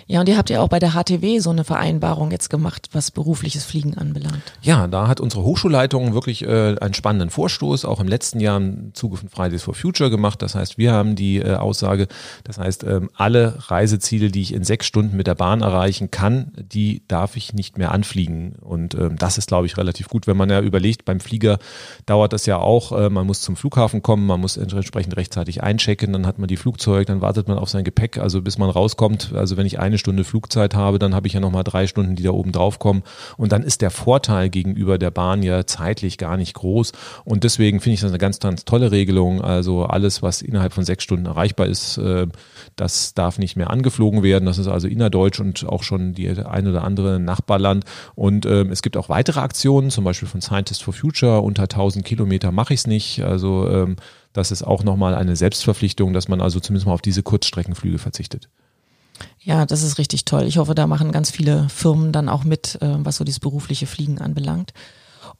Ja, 0.08 0.20
und 0.20 0.29
ihr 0.29 0.38
habt 0.38 0.50
ja 0.50 0.62
auch 0.62 0.70
bei 0.70 0.79
der 0.79 0.91
HTW 0.91 1.39
so 1.39 1.50
eine 1.50 1.63
Vereinbarung 1.63 2.32
jetzt 2.32 2.50
gemacht, 2.50 2.89
was 2.91 3.12
berufliches 3.12 3.63
Fliegen 3.65 3.98
anbelangt. 3.98 4.41
Ja, 4.62 4.88
da 4.88 5.08
hat 5.08 5.20
unsere 5.20 5.44
Hochschulleitung 5.44 6.13
wirklich 6.13 6.44
äh, 6.44 6.75
einen 6.79 6.94
spannenden 6.94 7.29
Vorstoß 7.29 7.86
auch 7.86 8.00
im 8.00 8.08
letzten 8.08 8.39
Jahr 8.39 8.58
im 8.58 8.94
Zuge 8.94 9.17
von 9.17 9.29
Fridays 9.29 9.63
for 9.63 9.74
Future 9.74 10.10
gemacht. 10.10 10.41
Das 10.41 10.55
heißt, 10.55 10.77
wir 10.77 10.91
haben 10.91 11.15
die 11.15 11.38
äh, 11.38 11.55
Aussage, 11.55 12.08
das 12.44 12.58
heißt, 12.58 12.84
ähm, 12.84 13.10
alle 13.15 13.55
Reiseziele, 13.70 14.29
die 14.29 14.41
ich 14.41 14.53
in 14.53 14.63
sechs 14.63 14.86
Stunden 14.86 15.17
mit 15.17 15.27
der 15.27 15.36
Bahn 15.36 15.62
erreichen 15.62 16.12
kann, 16.12 16.51
die 16.58 17.03
darf 17.08 17.36
ich 17.36 17.53
nicht 17.53 17.77
mehr 17.77 17.91
anfliegen. 17.91 18.55
Und 18.62 18.96
ähm, 18.96 19.17
das 19.17 19.38
ist, 19.38 19.48
glaube 19.48 19.67
ich, 19.67 19.77
relativ 19.77 20.08
gut, 20.10 20.27
wenn 20.27 20.38
man 20.38 20.50
ja 20.50 20.62
überlegt, 20.62 21.05
beim 21.05 21.20
Flieger 21.20 21.60
dauert 22.05 22.34
das 22.34 22.46
ja 22.46 22.58
auch, 22.58 22.91
äh, 22.91 23.10
man 23.10 23.25
muss 23.25 23.41
zum 23.41 23.55
Flughafen 23.55 24.01
kommen, 24.01 24.25
man 24.25 24.39
muss 24.39 24.58
entsprechend 24.58 25.15
rechtzeitig 25.17 25.63
einchecken, 25.63 26.13
dann 26.13 26.25
hat 26.25 26.39
man 26.39 26.48
die 26.48 26.58
Flugzeug, 26.58 27.08
dann 27.08 27.22
wartet 27.22 27.48
man 27.48 27.58
auf 27.58 27.70
sein 27.70 27.84
Gepäck, 27.84 28.17
also 28.17 28.41
bis 28.41 28.58
man 28.58 28.70
rauskommt. 28.70 29.34
Also 29.34 29.58
wenn 29.58 29.64
ich 29.65 29.79
eine 29.79 29.98
Stunde 29.98 30.24
Flugzeit 30.24 30.75
habe, 30.75 31.00
dann 31.00 31.15
habe 31.15 31.27
ich 31.27 31.34
ja 31.34 31.39
nochmal 31.39 31.63
drei 31.63 31.88
Stunden, 31.88 32.15
die 32.15 32.24
da 32.24 32.31
oben 32.31 32.51
drauf 32.51 32.79
kommen. 32.79 33.03
Und 33.38 33.51
dann 33.51 33.63
ist 33.63 33.81
der 33.81 33.91
Vorteil 33.91 34.50
gegenüber 34.50 34.98
der 34.98 35.12
Bahn 35.12 35.43
ja 35.43 35.65
zeitlich 35.65 36.17
gar 36.17 36.38
nicht 36.38 36.53
groß. 36.53 36.91
Und 37.24 37.43
deswegen 37.43 37.79
finde 37.79 37.95
ich 37.95 38.01
das 38.01 38.12
eine 38.12 38.17
ganz, 38.17 38.39
ganz 38.39 38.65
tolle 38.65 38.91
Regelung. 38.91 39.41
Also 39.41 39.86
alles, 39.86 40.22
was 40.22 40.41
innerhalb 40.41 40.74
von 40.74 40.86
sechs 40.86 41.03
Stunden 41.03 41.25
erreichbar 41.25 41.67
ist, 41.67 41.98
äh, 41.98 42.27
das 42.75 43.13
darf 43.13 43.38
nicht 43.39 43.55
mehr 43.55 43.69
angeflogen 43.69 44.24
werden. 44.24 44.45
Das 44.45 44.57
ist 44.57 44.67
also 44.67 44.88
innerdeutsch 44.88 45.39
und 45.39 45.65
auch 45.67 45.84
schon 45.84 46.13
die 46.13 46.29
ein 46.29 46.67
oder 46.67 46.84
andere 46.84 47.19
Nachbarland. 47.19 47.86
Und 48.15 48.45
ähm, 48.45 48.72
es 48.72 48.81
gibt 48.81 48.98
auch 48.98 49.10
weitere 49.10 49.39
Aktionen, 49.39 49.89
zum 49.89 50.03
Beispiel 50.03 50.27
von 50.27 50.41
Scientists 50.41 50.84
for 50.84 50.93
Future. 50.93 51.41
Unter 51.41 51.63
1000 51.63 52.05
Kilometer 52.05 52.51
mache 52.51 52.74
ich 52.74 52.81
es 52.81 52.88
nicht. 52.88 53.24
Also 53.24 53.69
ähm, 53.69 53.95
das 54.36 54.51
ist 54.51 54.63
auch 54.63 54.84
nochmal 54.84 55.15
eine 55.15 55.38
Selbstverpflichtung, 55.38 56.12
dass 56.12 56.27
man 56.27 56.41
also 56.41 56.60
zumindest 56.60 56.88
mal 56.88 56.93
auf 56.93 57.01
diese 57.01 57.24
Kurzstreckenflüge 57.24 58.00
verzichtet. 58.00 58.50
Ja, 59.39 59.65
das 59.65 59.84
ist 59.84 59.98
richtig 59.98 60.25
toll. 60.25 60.43
Ich 60.43 60.57
hoffe, 60.57 60.75
da 60.75 60.88
machen 60.88 61.12
ganz 61.12 61.29
viele 61.29 61.69
Firmen 61.69 62.12
dann 62.12 62.29
auch 62.29 62.43
mit, 62.43 62.81
äh, 62.81 62.95
was 62.98 63.17
so 63.17 63.24
dieses 63.24 63.39
berufliche 63.39 63.88
Fliegen 63.88 64.19
anbelangt. 64.19 64.74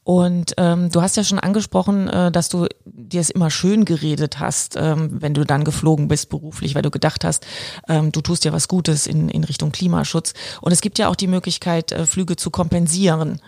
Und 0.04 0.54
ähm, 0.56 0.90
du 0.90 1.02
hast 1.02 1.16
ja 1.16 1.24
schon 1.24 1.40
angesprochen, 1.40 2.08
äh, 2.08 2.30
dass 2.30 2.48
du 2.48 2.66
dir 2.84 3.20
es 3.20 3.30
immer 3.30 3.50
schön 3.50 3.84
geredet 3.84 4.38
hast, 4.38 4.76
ähm, 4.76 5.20
wenn 5.20 5.34
du 5.34 5.44
dann 5.44 5.64
geflogen 5.64 6.06
bist 6.06 6.28
beruflich, 6.28 6.76
weil 6.76 6.82
du 6.82 6.92
gedacht 6.92 7.24
hast, 7.24 7.44
ähm, 7.88 8.12
du 8.12 8.20
tust 8.20 8.44
ja 8.44 8.52
was 8.52 8.68
Gutes 8.68 9.08
in, 9.08 9.28
in 9.28 9.42
Richtung 9.42 9.72
Klimaschutz. 9.72 10.32
Und 10.60 10.70
es 10.70 10.80
gibt 10.80 11.00
ja 11.00 11.08
auch 11.08 11.16
die 11.16 11.26
Möglichkeit, 11.26 11.90
äh, 11.90 12.06
Flüge 12.06 12.36
zu 12.36 12.50
kompensieren. 12.50 13.40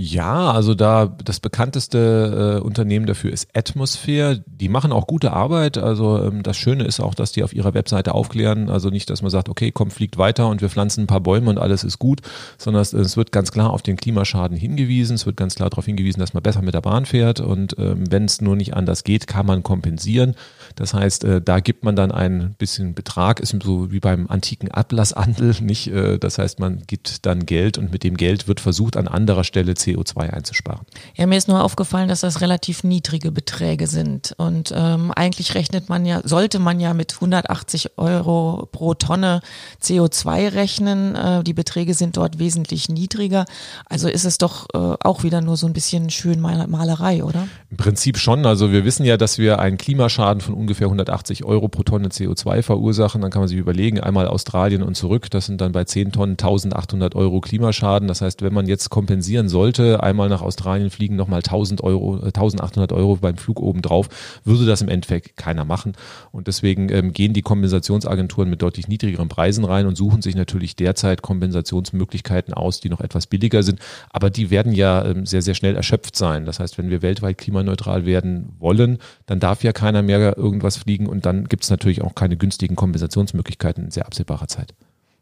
Ja, 0.00 0.52
also 0.52 0.76
da 0.76 1.06
das 1.24 1.40
bekannteste 1.40 2.58
äh, 2.58 2.64
Unternehmen 2.64 3.06
dafür 3.06 3.32
ist 3.32 3.48
Atmosphere. 3.52 4.44
Die 4.46 4.68
machen 4.68 4.92
auch 4.92 5.08
gute 5.08 5.32
Arbeit. 5.32 5.76
Also 5.76 6.22
ähm, 6.22 6.44
das 6.44 6.56
Schöne 6.56 6.84
ist 6.84 7.00
auch, 7.00 7.16
dass 7.16 7.32
die 7.32 7.42
auf 7.42 7.52
ihrer 7.52 7.74
Webseite 7.74 8.14
aufklären. 8.14 8.70
Also 8.70 8.90
nicht, 8.90 9.10
dass 9.10 9.22
man 9.22 9.32
sagt, 9.32 9.48
okay, 9.48 9.72
komm, 9.72 9.90
fliegt 9.90 10.16
weiter 10.16 10.46
und 10.46 10.60
wir 10.60 10.68
pflanzen 10.68 11.02
ein 11.02 11.06
paar 11.08 11.18
Bäume 11.18 11.50
und 11.50 11.58
alles 11.58 11.82
ist 11.82 11.98
gut, 11.98 12.20
sondern 12.58 12.80
es, 12.80 12.92
es 12.92 13.16
wird 13.16 13.32
ganz 13.32 13.50
klar 13.50 13.70
auf 13.70 13.82
den 13.82 13.96
Klimaschaden 13.96 14.56
hingewiesen. 14.56 15.16
Es 15.16 15.26
wird 15.26 15.36
ganz 15.36 15.56
klar 15.56 15.68
darauf 15.68 15.86
hingewiesen, 15.86 16.20
dass 16.20 16.32
man 16.32 16.44
besser 16.44 16.62
mit 16.62 16.74
der 16.74 16.80
Bahn 16.80 17.04
fährt 17.04 17.40
und 17.40 17.76
ähm, 17.76 18.04
wenn 18.08 18.26
es 18.26 18.40
nur 18.40 18.54
nicht 18.54 18.74
anders 18.74 19.02
geht, 19.02 19.26
kann 19.26 19.46
man 19.46 19.64
kompensieren. 19.64 20.36
Das 20.76 20.94
heißt, 20.94 21.24
äh, 21.24 21.42
da 21.42 21.58
gibt 21.58 21.82
man 21.82 21.96
dann 21.96 22.12
ein 22.12 22.54
bisschen 22.56 22.94
Betrag, 22.94 23.40
ist 23.40 23.56
so 23.64 23.90
wie 23.90 23.98
beim 23.98 24.28
antiken 24.28 24.70
Ablasshandel, 24.70 25.56
nicht? 25.60 25.88
Äh, 25.88 26.20
das 26.20 26.38
heißt, 26.38 26.60
man 26.60 26.84
gibt 26.86 27.26
dann 27.26 27.46
Geld 27.46 27.78
und 27.78 27.90
mit 27.90 28.04
dem 28.04 28.16
Geld 28.16 28.46
wird 28.46 28.60
versucht, 28.60 28.96
an 28.96 29.08
anderer 29.08 29.42
Stelle 29.42 29.74
CO2 29.88 30.30
einzusparen. 30.30 30.84
Ja, 31.16 31.26
mir 31.26 31.38
ist 31.38 31.48
nur 31.48 31.64
aufgefallen, 31.64 32.08
dass 32.08 32.20
das 32.20 32.40
relativ 32.40 32.84
niedrige 32.84 33.32
Beträge 33.32 33.86
sind. 33.86 34.34
Und 34.36 34.72
ähm, 34.76 35.12
eigentlich 35.14 35.54
rechnet 35.54 35.88
man 35.88 36.04
ja, 36.04 36.20
sollte 36.24 36.58
man 36.58 36.80
ja 36.80 36.94
mit 36.94 37.14
180 37.14 37.98
Euro 37.98 38.68
pro 38.70 38.94
Tonne 38.94 39.40
CO2 39.82 40.52
rechnen. 40.54 41.14
Äh, 41.14 41.44
die 41.44 41.54
Beträge 41.54 41.94
sind 41.94 42.16
dort 42.16 42.38
wesentlich 42.38 42.88
niedriger. 42.88 43.46
Also 43.86 44.08
ist 44.08 44.24
es 44.24 44.38
doch 44.38 44.66
äh, 44.74 44.78
auch 45.02 45.22
wieder 45.22 45.40
nur 45.40 45.56
so 45.56 45.66
ein 45.66 45.72
bisschen 45.72 46.10
schön 46.10 46.40
Malerei, 46.40 47.24
oder? 47.24 47.48
Im 47.70 47.76
Prinzip 47.76 48.18
schon. 48.18 48.44
Also 48.46 48.72
wir 48.72 48.84
wissen 48.84 49.04
ja, 49.04 49.16
dass 49.16 49.38
wir 49.38 49.58
einen 49.58 49.78
Klimaschaden 49.78 50.40
von 50.40 50.54
ungefähr 50.54 50.86
180 50.86 51.44
Euro 51.44 51.68
pro 51.68 51.82
Tonne 51.82 52.08
CO2 52.08 52.62
verursachen. 52.62 53.22
Dann 53.22 53.30
kann 53.30 53.40
man 53.40 53.48
sich 53.48 53.58
überlegen, 53.58 54.00
einmal 54.00 54.28
Australien 54.28 54.82
und 54.82 54.96
zurück, 54.96 55.30
das 55.30 55.46
sind 55.46 55.60
dann 55.60 55.72
bei 55.72 55.84
10 55.84 56.12
Tonnen 56.12 56.32
1800 56.32 57.14
Euro 57.14 57.40
Klimaschaden. 57.40 58.08
Das 58.08 58.20
heißt, 58.20 58.42
wenn 58.42 58.52
man 58.52 58.66
jetzt 58.66 58.90
kompensieren 58.90 59.48
sollte, 59.68 60.02
einmal 60.02 60.28
nach 60.28 60.40
Australien 60.40 60.88
fliegen, 60.90 61.16
nochmal 61.16 61.40
1000 61.40 61.82
Euro, 61.82 62.20
1800 62.20 62.90
äh, 62.90 62.94
Euro 62.94 63.16
beim 63.16 63.36
Flug 63.36 63.60
obendrauf, 63.60 64.08
würde 64.44 64.64
das 64.64 64.80
im 64.80 64.88
Endeffekt 64.88 65.36
keiner 65.36 65.64
machen. 65.64 65.92
Und 66.32 66.46
deswegen 66.46 66.88
ähm, 66.90 67.12
gehen 67.12 67.34
die 67.34 67.42
Kompensationsagenturen 67.42 68.48
mit 68.48 68.62
deutlich 68.62 68.88
niedrigeren 68.88 69.28
Preisen 69.28 69.64
rein 69.64 69.86
und 69.86 69.96
suchen 69.96 70.22
sich 70.22 70.34
natürlich 70.34 70.74
derzeit 70.76 71.20
Kompensationsmöglichkeiten 71.20 72.54
aus, 72.54 72.80
die 72.80 72.88
noch 72.88 73.00
etwas 73.00 73.26
billiger 73.26 73.62
sind. 73.62 73.80
Aber 74.10 74.30
die 74.30 74.50
werden 74.50 74.72
ja 74.72 75.04
ähm, 75.04 75.26
sehr, 75.26 75.42
sehr 75.42 75.54
schnell 75.54 75.76
erschöpft 75.76 76.16
sein. 76.16 76.46
Das 76.46 76.60
heißt, 76.60 76.78
wenn 76.78 76.88
wir 76.88 77.02
weltweit 77.02 77.36
klimaneutral 77.36 78.06
werden 78.06 78.54
wollen, 78.58 78.98
dann 79.26 79.40
darf 79.40 79.62
ja 79.62 79.72
keiner 79.72 80.02
mehr 80.02 80.38
irgendwas 80.38 80.78
fliegen 80.78 81.06
und 81.06 81.26
dann 81.26 81.44
gibt 81.44 81.64
es 81.64 81.70
natürlich 81.70 82.02
auch 82.02 82.14
keine 82.14 82.36
günstigen 82.36 82.76
Kompensationsmöglichkeiten 82.76 83.84
in 83.84 83.90
sehr 83.90 84.06
absehbarer 84.06 84.48
Zeit. 84.48 84.74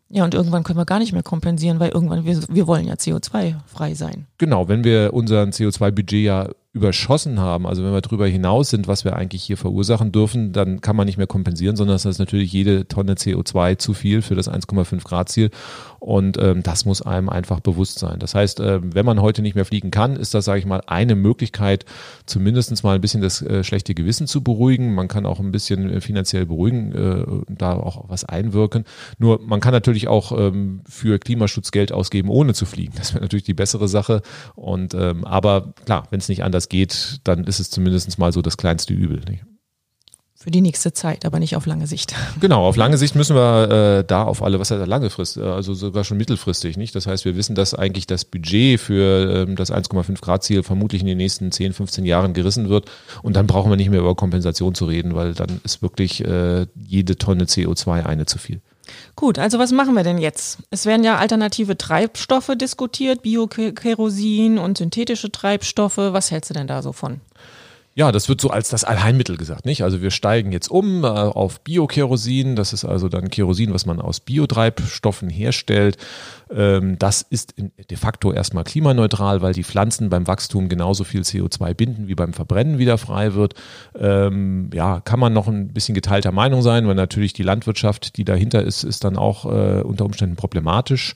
Ja, 0.08 0.24
und 0.24 0.34
irgendwann 0.34 0.62
können 0.62 0.78
wir 0.78 0.84
gar 0.84 1.00
nicht 1.00 1.12
mehr 1.12 1.24
kompensieren, 1.24 1.80
weil 1.80 1.90
irgendwann, 1.90 2.24
wir, 2.24 2.40
wir 2.48 2.66
wollen 2.66 2.86
ja 2.86 2.94
CO2-frei 2.94 3.94
sein. 3.94 4.26
Genau, 4.38 4.68
wenn 4.68 4.84
wir 4.84 5.12
unser 5.12 5.42
CO2-Budget 5.42 6.24
ja 6.24 6.48
überschossen 6.76 7.40
haben, 7.40 7.66
also 7.66 7.82
wenn 7.82 7.92
wir 7.92 8.02
darüber 8.02 8.26
hinaus 8.26 8.68
sind, 8.68 8.86
was 8.86 9.04
wir 9.04 9.16
eigentlich 9.16 9.42
hier 9.42 9.56
verursachen 9.56 10.12
dürfen, 10.12 10.52
dann 10.52 10.82
kann 10.82 10.94
man 10.94 11.06
nicht 11.06 11.16
mehr 11.16 11.26
kompensieren, 11.26 11.74
sondern 11.74 11.94
das 11.94 12.04
ist 12.04 12.18
natürlich 12.18 12.52
jede 12.52 12.86
Tonne 12.86 13.14
CO2 13.14 13.78
zu 13.78 13.94
viel 13.94 14.20
für 14.20 14.34
das 14.34 14.50
1,5 14.50 15.02
Grad 15.02 15.30
Ziel 15.30 15.50
und 15.98 16.36
ähm, 16.38 16.62
das 16.62 16.84
muss 16.84 17.00
einem 17.00 17.30
einfach 17.30 17.60
bewusst 17.60 17.98
sein. 17.98 18.18
Das 18.18 18.34
heißt, 18.34 18.60
äh, 18.60 18.80
wenn 18.82 19.06
man 19.06 19.22
heute 19.22 19.40
nicht 19.40 19.54
mehr 19.54 19.64
fliegen 19.64 19.90
kann, 19.90 20.16
ist 20.16 20.34
das, 20.34 20.44
sage 20.44 20.58
ich 20.58 20.66
mal, 20.66 20.82
eine 20.86 21.14
Möglichkeit, 21.14 21.86
zumindestens 22.26 22.82
mal 22.82 22.94
ein 22.94 23.00
bisschen 23.00 23.22
das 23.22 23.40
äh, 23.40 23.64
schlechte 23.64 23.94
Gewissen 23.94 24.26
zu 24.26 24.42
beruhigen. 24.42 24.94
Man 24.94 25.08
kann 25.08 25.24
auch 25.24 25.40
ein 25.40 25.52
bisschen 25.52 25.90
äh, 25.90 26.00
finanziell 26.02 26.44
beruhigen, 26.44 26.92
äh, 26.92 27.24
da 27.48 27.72
auch 27.72 28.04
was 28.08 28.24
einwirken. 28.24 28.84
Nur 29.18 29.40
man 29.40 29.60
kann 29.60 29.72
natürlich 29.72 30.08
auch 30.08 30.30
ähm, 30.38 30.82
für 30.86 31.18
Klimaschutz 31.18 31.70
Geld 31.70 31.90
ausgeben, 31.90 32.28
ohne 32.28 32.52
zu 32.52 32.66
fliegen. 32.66 32.92
Das 32.96 33.14
wäre 33.14 33.22
natürlich 33.22 33.44
die 33.44 33.54
bessere 33.54 33.88
Sache. 33.88 34.20
Und 34.54 34.92
ähm, 34.94 35.24
aber 35.24 35.72
klar, 35.86 36.06
wenn 36.10 36.20
es 36.20 36.28
nicht 36.28 36.44
anders 36.44 36.65
geht, 36.68 37.20
dann 37.24 37.44
ist 37.44 37.60
es 37.60 37.70
zumindest 37.70 38.18
mal 38.18 38.32
so 38.32 38.42
das 38.42 38.56
kleinste 38.56 38.94
Übel. 38.94 39.20
Nicht? 39.28 39.44
Für 40.38 40.50
die 40.50 40.60
nächste 40.60 40.92
Zeit, 40.92 41.24
aber 41.24 41.38
nicht 41.38 41.56
auf 41.56 41.64
lange 41.66 41.86
Sicht. 41.86 42.14
Genau, 42.40 42.66
auf 42.66 42.76
lange 42.76 42.98
Sicht 42.98 43.14
müssen 43.14 43.34
wir 43.34 43.98
äh, 44.00 44.04
da 44.04 44.22
auf 44.22 44.42
alle, 44.42 44.60
was 44.60 44.70
heißt 44.70 44.86
lange 44.86 45.08
Frist, 45.08 45.38
äh, 45.38 45.42
also 45.42 45.72
sogar 45.72 46.04
schon 46.04 46.18
mittelfristig, 46.18 46.76
nicht? 46.76 46.94
Das 46.94 47.06
heißt, 47.06 47.24
wir 47.24 47.36
wissen, 47.36 47.54
dass 47.54 47.74
eigentlich 47.74 48.06
das 48.06 48.26
Budget 48.26 48.78
für 48.78 49.44
ähm, 49.48 49.56
das 49.56 49.72
1,5 49.72 50.20
Grad 50.20 50.44
Ziel 50.44 50.62
vermutlich 50.62 51.00
in 51.00 51.08
den 51.08 51.16
nächsten 51.16 51.50
10, 51.50 51.72
15 51.72 52.04
Jahren 52.04 52.34
gerissen 52.34 52.68
wird 52.68 52.90
und 53.22 53.34
dann 53.34 53.46
brauchen 53.46 53.72
wir 53.72 53.76
nicht 53.76 53.90
mehr 53.90 54.00
über 54.00 54.14
Kompensation 54.14 54.74
zu 54.74 54.84
reden, 54.84 55.14
weil 55.14 55.32
dann 55.32 55.60
ist 55.64 55.80
wirklich 55.80 56.22
äh, 56.22 56.66
jede 56.76 57.16
Tonne 57.16 57.44
CO2 57.44 58.04
eine 58.04 58.26
zu 58.26 58.38
viel. 58.38 58.60
Gut, 59.16 59.38
also 59.38 59.58
was 59.58 59.72
machen 59.72 59.94
wir 59.94 60.02
denn 60.02 60.18
jetzt? 60.18 60.58
Es 60.70 60.86
werden 60.86 61.04
ja 61.04 61.16
alternative 61.16 61.76
Treibstoffe 61.76 62.52
diskutiert, 62.56 63.22
Biokerosin 63.22 64.58
und 64.58 64.78
synthetische 64.78 65.32
Treibstoffe. 65.32 65.98
Was 65.98 66.30
hältst 66.30 66.50
du 66.50 66.54
denn 66.54 66.66
da 66.66 66.82
so 66.82 66.92
von? 66.92 67.20
Ja, 67.98 68.12
das 68.12 68.28
wird 68.28 68.42
so 68.42 68.50
als 68.50 68.68
das 68.68 68.84
Allheilmittel 68.84 69.38
gesagt, 69.38 69.64
nicht? 69.64 69.82
Also 69.82 70.02
wir 70.02 70.10
steigen 70.10 70.52
jetzt 70.52 70.70
um 70.70 71.02
äh, 71.02 71.06
auf 71.06 71.60
Biokerosin. 71.62 72.54
Das 72.54 72.74
ist 72.74 72.84
also 72.84 73.08
dann 73.08 73.30
Kerosin, 73.30 73.72
was 73.72 73.86
man 73.86 74.02
aus 74.02 74.20
Biotreibstoffen 74.20 75.30
herstellt. 75.30 75.96
Ähm, 76.50 76.98
das 76.98 77.22
ist 77.22 77.54
de 77.56 77.96
facto 77.96 78.32
erstmal 78.32 78.64
klimaneutral, 78.64 79.40
weil 79.40 79.54
die 79.54 79.64
Pflanzen 79.64 80.10
beim 80.10 80.26
Wachstum 80.26 80.68
genauso 80.68 81.04
viel 81.04 81.22
CO2 81.22 81.72
binden, 81.72 82.06
wie 82.06 82.14
beim 82.14 82.34
Verbrennen 82.34 82.76
wieder 82.76 82.98
frei 82.98 83.32
wird. 83.32 83.54
Ähm, 83.98 84.68
ja, 84.74 85.00
kann 85.00 85.18
man 85.18 85.32
noch 85.32 85.48
ein 85.48 85.68
bisschen 85.68 85.94
geteilter 85.94 86.32
Meinung 86.32 86.60
sein, 86.60 86.86
weil 86.86 86.96
natürlich 86.96 87.32
die 87.32 87.44
Landwirtschaft, 87.44 88.18
die 88.18 88.26
dahinter 88.26 88.62
ist, 88.62 88.84
ist 88.84 89.04
dann 89.04 89.16
auch 89.16 89.46
äh, 89.46 89.80
unter 89.80 90.04
Umständen 90.04 90.36
problematisch. 90.36 91.14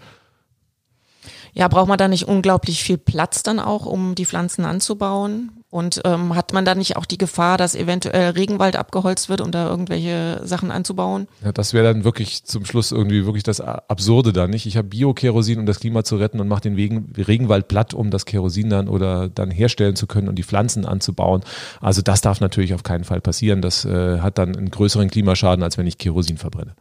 Ja, 1.52 1.68
braucht 1.68 1.88
man 1.88 1.98
da 1.98 2.09
nicht 2.09 2.26
unglaublich 2.26 2.83
viel 2.83 2.96
Platz 2.96 3.42
dann 3.42 3.61
auch, 3.61 3.85
um 3.85 4.14
die 4.14 4.24
Pflanzen 4.24 4.64
anzubauen? 4.64 5.60
Und 5.70 6.00
ähm, 6.04 6.35
hat 6.35 6.52
man 6.52 6.64
da 6.64 6.74
nicht 6.74 6.96
auch 6.96 7.06
die 7.06 7.16
Gefahr, 7.16 7.56
dass 7.56 7.76
eventuell 7.76 8.30
Regenwald 8.30 8.74
abgeholzt 8.74 9.28
wird, 9.28 9.40
um 9.40 9.52
da 9.52 9.68
irgendwelche 9.68 10.40
Sachen 10.44 10.72
anzubauen? 10.72 11.28
Ja, 11.44 11.52
das 11.52 11.72
wäre 11.72 11.85
dann 11.85 12.02
wirklich 12.02 12.42
zum 12.44 12.64
Schluss 12.64 12.90
irgendwie 12.90 13.24
wirklich 13.24 13.44
das 13.44 13.61
Absurde 13.61 14.33
da, 14.33 14.48
nicht? 14.48 14.66
Ich 14.66 14.76
habe 14.76 14.88
Bio-Kerosin, 14.88 15.61
um 15.61 15.66
das 15.66 15.78
Klima 15.78 16.02
zu 16.02 16.16
retten 16.16 16.40
und 16.40 16.48
mache 16.48 16.62
den 16.62 16.76
Wegen, 16.76 17.12
Regenwald 17.16 17.68
platt, 17.68 17.94
um 17.94 18.11
das 18.11 18.26
Kerosin 18.26 18.68
dann 18.68 18.88
oder 18.88 19.28
dann 19.28 19.52
herstellen 19.52 19.94
zu 19.94 20.09
können 20.09 20.28
und 20.28 20.35
die 20.35 20.42
Pflanzen 20.42 20.85
anzubauen. 20.85 21.44
Also 21.80 22.02
das 22.02 22.20
darf 22.20 22.40
natürlich 22.40 22.74
auf 22.74 22.83
keinen 22.83 23.04
Fall 23.04 23.20
passieren. 23.20 23.62
Das 23.62 23.85
äh, 23.85 24.18
hat 24.18 24.38
dann 24.38 24.56
einen 24.56 24.70
größeren 24.70 25.09
Klimaschaden, 25.09 25.62
als 25.62 25.78
wenn 25.78 25.87
ich 25.87 25.98
Kerosin 25.98 26.37
verbrenne. 26.37 26.74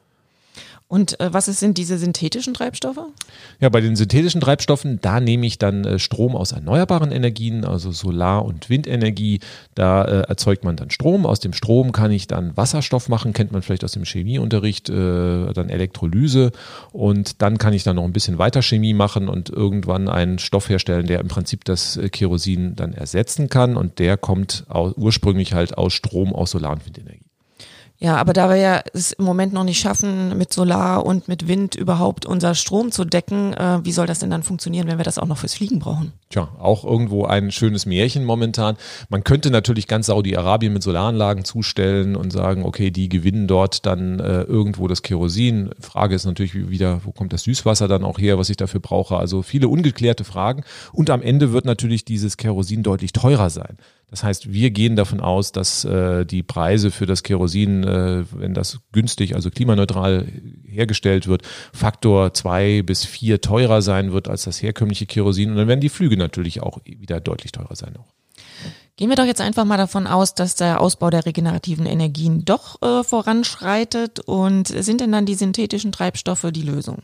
Und 0.91 1.19
äh, 1.19 1.31
was 1.31 1.45
sind 1.45 1.77
diese 1.77 1.99
synthetischen 1.99 2.55
Treibstoffe? 2.55 2.97
Ja, 3.59 3.69
bei 3.69 3.79
den 3.79 3.95
synthetischen 3.95 4.41
Treibstoffen, 4.41 4.99
da 4.99 5.19
nehme 5.19 5.45
ich 5.45 5.59
dann 5.59 5.85
äh, 5.85 5.99
Strom 5.99 6.35
aus 6.35 6.51
erneuerbaren 6.51 7.11
Energien, 7.11 7.63
also 7.63 7.91
Solar- 7.91 8.43
und 8.43 8.71
Windenergie. 8.71 9.39
Da 9.75 10.03
äh, 10.03 10.21
erzeugt 10.21 10.63
man 10.63 10.77
dann 10.77 10.89
Strom. 10.89 11.27
Aus 11.27 11.39
dem 11.39 11.53
Strom 11.53 11.91
kann 11.91 12.09
ich 12.09 12.25
dann 12.25 12.57
Wasserstoff 12.57 13.07
machen, 13.07 13.33
kennt 13.33 13.51
man 13.51 13.61
vielleicht 13.61 13.83
aus 13.83 13.91
dem 13.91 14.03
Chemieunterricht, 14.03 14.89
äh, 14.89 15.53
dann 15.53 15.69
Elektrolyse. 15.69 16.51
Und 16.91 17.43
dann 17.43 17.59
kann 17.59 17.73
ich 17.73 17.83
dann 17.83 17.97
noch 17.97 18.05
ein 18.05 18.13
bisschen 18.13 18.39
weiter 18.39 18.63
Chemie 18.63 18.95
machen 18.95 19.29
und 19.29 19.51
irgendwann 19.51 20.09
einen 20.09 20.39
Stoff 20.39 20.69
herstellen, 20.69 21.05
der 21.05 21.19
im 21.19 21.27
Prinzip 21.27 21.65
das 21.65 21.97
äh, 21.97 22.09
Kerosin 22.09 22.75
dann 22.75 22.93
ersetzen 22.93 23.47
kann. 23.47 23.77
Und 23.77 23.99
der 23.99 24.17
kommt 24.17 24.65
aus, 24.69 24.93
ursprünglich 24.97 25.53
halt 25.53 25.77
aus 25.77 25.93
Strom 25.93 26.33
aus 26.33 26.49
Solar- 26.49 26.71
und 26.71 26.87
Windenergie. 26.87 27.28
Ja, 28.01 28.15
aber 28.15 28.31
da 28.31 28.47
wir 28.47 28.55
ja 28.55 28.81
es 28.93 29.11
im 29.11 29.25
Moment 29.25 29.51
noch 29.51 29.65
nicht 29.65 29.79
schaffen, 29.79 30.37
mit 30.37 30.53
Solar 30.53 31.05
und 31.05 31.27
mit 31.27 31.49
Wind 31.49 31.75
überhaupt 31.75 32.25
unser 32.25 32.55
Strom 32.55 32.93
zu 32.93 33.03
decken, 33.03 33.53
äh, 33.53 33.79
wie 33.83 33.91
soll 33.91 34.07
das 34.07 34.19
denn 34.19 34.29
dann 34.29 34.41
funktionieren, 34.41 34.87
wenn 34.87 34.97
wir 34.97 35.03
das 35.03 35.17
auch 35.17 35.27
noch 35.27 35.37
fürs 35.37 35.55
Fliegen 35.55 35.79
brauchen? 35.79 36.13
Tja, 36.29 36.47
auch 36.59 36.85
irgendwo 36.85 37.25
ein 37.25 37.51
schönes 37.51 37.85
Märchen 37.85 38.23
momentan. 38.23 38.77
Man 39.09 39.25
könnte 39.25 39.51
natürlich 39.51 39.85
ganz 39.85 40.05
Saudi-Arabien 40.05 40.71
mit 40.71 40.81
Solaranlagen 40.81 41.43
zustellen 41.43 42.15
und 42.15 42.31
sagen, 42.31 42.63
okay, 42.63 42.89
die 42.89 43.09
gewinnen 43.09 43.47
dort 43.47 43.85
dann 43.85 44.21
äh, 44.21 44.43
irgendwo 44.43 44.87
das 44.87 45.01
Kerosin. 45.01 45.71
Frage 45.81 46.15
ist 46.15 46.25
natürlich 46.25 46.53
wieder, 46.69 47.01
wo 47.03 47.11
kommt 47.11 47.33
das 47.33 47.43
Süßwasser 47.43 47.89
dann 47.89 48.05
auch 48.05 48.17
her, 48.17 48.37
was 48.37 48.49
ich 48.49 48.57
dafür 48.57 48.79
brauche? 48.79 49.17
Also 49.17 49.41
viele 49.41 49.67
ungeklärte 49.67 50.23
Fragen. 50.23 50.63
Und 50.93 51.09
am 51.09 51.21
Ende 51.21 51.51
wird 51.51 51.65
natürlich 51.65 52.05
dieses 52.05 52.37
Kerosin 52.37 52.81
deutlich 52.81 53.11
teurer 53.11 53.49
sein. 53.49 53.77
Das 54.09 54.23
heißt, 54.23 54.51
wir 54.51 54.71
gehen 54.71 54.95
davon 54.95 55.19
aus, 55.19 55.51
dass 55.51 55.85
äh, 55.85 56.25
die 56.25 56.43
Preise 56.43 56.89
für 56.91 57.05
das 57.05 57.23
Kerosin, 57.23 57.83
äh, 57.83 58.23
wenn 58.31 58.53
das 58.53 58.79
günstig, 58.91 59.35
also 59.35 59.51
klimaneutral 59.51 60.25
hergestellt 60.65 61.27
wird, 61.27 61.43
Faktor 61.73 62.33
zwei 62.33 62.81
bis 62.81 63.05
vier 63.05 63.41
teurer 63.41 63.81
sein 63.81 64.11
wird 64.11 64.27
als 64.27 64.43
das 64.43 64.61
herkömmliche 64.61 65.05
Kerosin. 65.05 65.51
Und 65.51 65.57
dann 65.57 65.67
werden 65.67 65.81
die 65.81 65.89
Flüge 65.89 66.17
natürlich 66.17 66.61
auch 66.61 66.79
wieder 66.85 67.19
deutlich 67.19 67.51
teurer 67.51 67.75
sein. 67.75 67.95
Auch. 67.97 68.07
Gehen 68.99 69.09
wir 69.09 69.15
doch 69.15 69.25
jetzt 69.25 69.41
einfach 69.41 69.63
mal 69.63 69.77
davon 69.77 70.07
aus, 70.07 70.35
dass 70.35 70.55
der 70.55 70.81
Ausbau 70.81 71.09
der 71.09 71.25
regenerativen 71.25 71.85
Energien 71.85 72.43
doch 72.43 72.81
äh, 72.81 73.03
voranschreitet 73.03 74.19
und 74.19 74.67
sind 74.67 74.99
denn 74.99 75.13
dann 75.13 75.25
die 75.25 75.35
synthetischen 75.35 75.93
Treibstoffe 75.93 76.47
die 76.51 76.63
Lösung? 76.63 77.03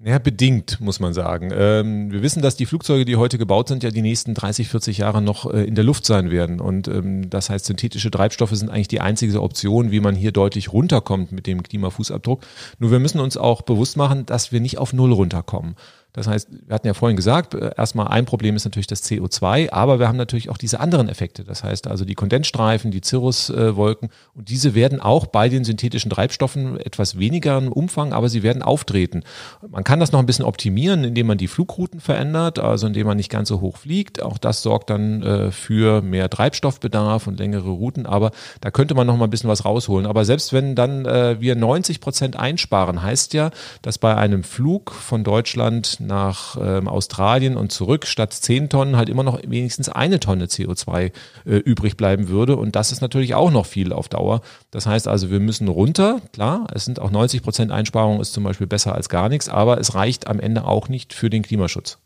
Ja, 0.00 0.20
bedingt, 0.20 0.80
muss 0.80 1.00
man 1.00 1.12
sagen. 1.12 1.50
Ähm, 1.52 2.12
wir 2.12 2.22
wissen, 2.22 2.40
dass 2.40 2.54
die 2.54 2.66
Flugzeuge, 2.66 3.04
die 3.04 3.16
heute 3.16 3.36
gebaut 3.36 3.66
sind, 3.66 3.82
ja 3.82 3.90
die 3.90 4.00
nächsten 4.00 4.32
30, 4.32 4.68
40 4.68 4.98
Jahre 4.98 5.20
noch 5.20 5.52
äh, 5.52 5.64
in 5.64 5.74
der 5.74 5.82
Luft 5.82 6.06
sein 6.06 6.30
werden. 6.30 6.60
Und 6.60 6.86
ähm, 6.86 7.28
das 7.30 7.50
heißt, 7.50 7.64
synthetische 7.64 8.08
Treibstoffe 8.12 8.52
sind 8.52 8.70
eigentlich 8.70 8.86
die 8.86 9.00
einzige 9.00 9.42
Option, 9.42 9.90
wie 9.90 9.98
man 9.98 10.14
hier 10.14 10.30
deutlich 10.30 10.72
runterkommt 10.72 11.32
mit 11.32 11.48
dem 11.48 11.64
Klimafußabdruck. 11.64 12.42
Nur 12.78 12.92
wir 12.92 13.00
müssen 13.00 13.18
uns 13.18 13.36
auch 13.36 13.62
bewusst 13.62 13.96
machen, 13.96 14.24
dass 14.24 14.52
wir 14.52 14.60
nicht 14.60 14.78
auf 14.78 14.92
Null 14.92 15.12
runterkommen. 15.12 15.74
Das 16.12 16.26
heißt, 16.26 16.48
wir 16.66 16.74
hatten 16.74 16.86
ja 16.86 16.94
vorhin 16.94 17.16
gesagt, 17.16 17.54
äh, 17.54 17.70
erstmal 17.76 18.08
ein 18.08 18.24
Problem 18.24 18.56
ist 18.56 18.64
natürlich 18.64 18.86
das 18.86 19.04
CO2, 19.04 19.70
aber 19.70 19.98
wir 19.98 20.08
haben 20.08 20.16
natürlich 20.16 20.48
auch 20.48 20.56
diese 20.56 20.80
anderen 20.80 21.08
Effekte. 21.08 21.44
Das 21.44 21.62
heißt 21.62 21.86
also 21.86 22.04
die 22.04 22.14
Kondensstreifen, 22.14 22.90
die 22.90 23.02
Cirruswolken 23.04 24.08
und 24.34 24.48
diese 24.48 24.74
werden 24.74 25.00
auch 25.00 25.26
bei 25.26 25.48
den 25.48 25.64
synthetischen 25.64 26.10
Treibstoffen 26.10 26.80
etwas 26.80 27.18
weniger 27.18 27.58
im 27.58 27.70
Umfang, 27.70 28.12
aber 28.12 28.28
sie 28.28 28.42
werden 28.42 28.62
auftreten. 28.62 29.22
Man 29.68 29.84
kann 29.84 30.00
das 30.00 30.12
noch 30.12 30.18
ein 30.20 30.26
bisschen 30.26 30.44
optimieren, 30.44 31.04
indem 31.04 31.26
man 31.26 31.38
die 31.38 31.48
Flugrouten 31.48 32.00
verändert, 32.00 32.58
also 32.58 32.86
indem 32.86 33.06
man 33.06 33.16
nicht 33.16 33.30
ganz 33.30 33.48
so 33.48 33.60
hoch 33.60 33.76
fliegt. 33.76 34.22
Auch 34.22 34.38
das 34.38 34.62
sorgt 34.62 34.90
dann 34.90 35.22
äh, 35.22 35.50
für 35.50 36.00
mehr 36.00 36.30
Treibstoffbedarf 36.30 37.26
und 37.26 37.38
längere 37.38 37.68
Routen, 37.68 38.06
aber 38.06 38.30
da 38.60 38.70
könnte 38.70 38.94
man 38.94 39.06
noch 39.06 39.16
mal 39.16 39.24
ein 39.24 39.30
bisschen 39.30 39.50
was 39.50 39.64
rausholen. 39.64 40.06
Aber 40.06 40.24
selbst 40.24 40.52
wenn 40.52 40.74
dann 40.74 41.04
äh, 41.04 41.36
wir 41.40 41.54
90 41.54 42.00
Prozent 42.00 42.36
einsparen, 42.36 43.02
heißt 43.02 43.34
ja, 43.34 43.50
dass 43.82 43.98
bei 43.98 44.16
einem 44.16 44.42
Flug 44.42 44.92
von 44.92 45.22
Deutschland 45.22 45.97
nach 46.00 46.56
ähm, 46.60 46.88
Australien 46.88 47.56
und 47.56 47.72
zurück 47.72 48.06
statt 48.06 48.32
zehn 48.32 48.68
Tonnen 48.68 48.96
halt 48.96 49.08
immer 49.08 49.22
noch 49.22 49.40
wenigstens 49.46 49.88
eine 49.88 50.20
Tonne 50.20 50.46
CO2 50.46 51.12
äh, 51.44 51.56
übrig 51.56 51.96
bleiben 51.96 52.28
würde. 52.28 52.56
Und 52.56 52.76
das 52.76 52.92
ist 52.92 53.00
natürlich 53.00 53.34
auch 53.34 53.50
noch 53.50 53.66
viel 53.66 53.92
auf 53.92 54.08
Dauer. 54.08 54.40
Das 54.70 54.86
heißt 54.86 55.08
also, 55.08 55.30
wir 55.30 55.40
müssen 55.40 55.68
runter. 55.68 56.20
Klar, 56.32 56.66
es 56.74 56.84
sind 56.84 57.00
auch 57.00 57.10
90 57.10 57.42
Prozent 57.42 57.72
Einsparung 57.72 58.20
ist 58.20 58.32
zum 58.32 58.44
Beispiel 58.44 58.66
besser 58.66 58.94
als 58.94 59.08
gar 59.08 59.28
nichts, 59.28 59.48
aber 59.48 59.78
es 59.78 59.94
reicht 59.94 60.26
am 60.26 60.40
Ende 60.40 60.64
auch 60.64 60.88
nicht 60.88 61.12
für 61.12 61.30
den 61.30 61.42
Klimaschutz. 61.42 61.98